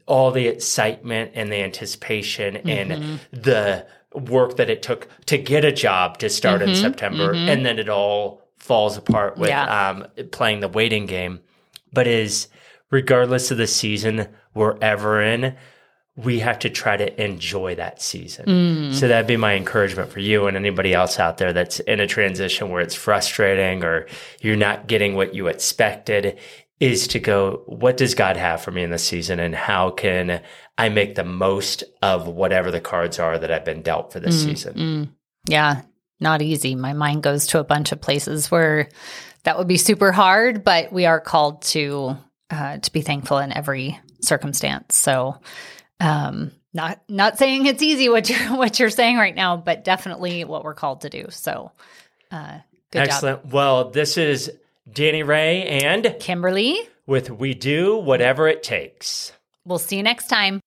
all 0.08 0.32
the 0.32 0.48
excitement 0.48 1.32
and 1.36 1.52
the 1.52 1.58
anticipation 1.58 2.56
Mm-hmm. 2.56 2.70
and 2.70 3.20
the 3.32 3.86
work 4.14 4.58
that 4.58 4.70
it 4.70 4.82
took 4.82 5.08
to 5.28 5.38
get 5.38 5.64
a 5.64 5.72
job 5.72 6.18
to 6.18 6.30
start 6.30 6.62
in 6.62 6.76
September, 6.76 7.32
and 7.34 7.66
then 7.66 7.80
it 7.80 7.88
all 7.88 8.42
falls 8.58 8.98
apart 8.98 9.38
with 9.38 9.50
Mm-hmm. 9.50 9.70
Yeah. 9.70 9.90
um, 10.24 10.28
playing 10.32 10.60
the 10.60 10.68
waiting 10.68 11.06
game. 11.06 11.40
But 11.94 12.08
is 12.08 12.48
regardless 12.90 13.52
of 13.52 13.58
the 13.58 13.68
season 13.68 14.28
we're 14.54 14.78
ever 14.80 15.22
in, 15.22 15.56
we 16.16 16.40
have 16.40 16.60
to 16.60 16.70
try 16.70 16.98
to 16.98 17.24
enjoy 17.24 17.76
that 17.76 18.02
season. 18.02 18.46
Mm. 18.46 18.94
So 18.94 19.08
that'd 19.08 19.28
be 19.28 19.38
my 19.38 19.56
encouragement 19.56 20.12
for 20.12 20.20
you 20.20 20.48
and 20.48 20.58
anybody 20.58 20.94
else 20.94 21.20
out 21.20 21.38
there 21.38 21.54
that's 21.54 21.80
in 21.82 22.00
a 22.00 22.08
transition 22.08 22.70
where 22.70 22.82
it's 22.82 22.96
frustrating 22.96 23.84
or 23.84 24.08
you're 24.42 24.58
not 24.58 24.88
getting 24.88 25.16
what 25.16 25.34
you 25.34 25.48
expected 25.48 26.38
is 26.82 27.08
to 27.08 27.20
go, 27.20 27.64
what 27.68 27.96
does 27.96 28.14
God 28.14 28.38
have 28.38 28.62
for 28.62 28.72
me 28.72 28.84
in 28.84 28.90
this 28.90 29.06
season 29.06 29.40
and 29.40 29.56
how 29.56 29.92
can 29.92 30.42
I 30.78 30.90
make 30.90 31.16
the 31.16 31.24
most 31.24 31.84
of 32.02 32.28
whatever 32.28 32.72
the 32.72 32.82
cards 32.82 33.20
are 33.20 33.38
that 33.38 33.52
I've 33.52 33.66
been 33.66 33.84
dealt 33.84 34.12
for 34.12 34.20
this 34.20 34.44
season? 34.44 34.74
Mm, 34.74 35.10
yeah, 35.48 35.84
not 36.20 36.42
easy. 36.42 36.76
My 36.76 36.94
mind 36.94 37.24
goes 37.24 37.48
to 37.48 37.60
a 37.60 37.64
bunch 37.64 37.92
of 37.92 38.02
places 38.02 38.50
where 38.50 38.90
that 39.44 39.58
would 39.58 39.68
be 39.68 39.78
super 39.78 40.12
hard, 40.12 40.64
but 40.64 40.92
we 40.92 41.06
are 41.06 41.20
called 41.20 41.62
to 41.64 42.18
uh, 42.50 42.78
to 42.78 42.92
be 42.92 43.02
thankful 43.02 43.38
in 43.38 43.52
every 43.52 44.00
circumstance. 44.22 44.96
So, 44.98 45.40
um, 46.00 46.52
not 46.74 47.02
not 47.10 47.38
saying 47.38 47.66
it's 47.66 47.82
easy 47.82 48.10
what 48.10 48.30
you're 48.30 48.40
what 48.58 48.80
you're 48.80 48.90
saying 48.90 49.18
right 49.18 49.36
now, 49.36 49.58
but 49.58 49.84
definitely 49.84 50.44
what 50.44 50.64
we're 50.64 50.74
called 50.74 51.02
to 51.02 51.10
do. 51.10 51.28
So, 51.30 51.72
uh, 52.32 52.60
Good 52.92 53.04
Excellent. 53.04 53.46
Well, 53.46 53.90
this 53.92 54.18
is 54.18 54.52
Danny 54.92 55.24
Ray 55.24 55.64
and. 55.64 56.16
Kimberly, 56.20 56.78
with 57.06 57.30
We 57.30 57.54
Do 57.54 57.98
Whatever 57.98 58.50
It 58.50 58.64
Takes. 58.64 59.32
we'll 59.66 59.80
see 59.80 59.96
you 59.96 60.04
next 60.04 60.28
time. 60.28 60.60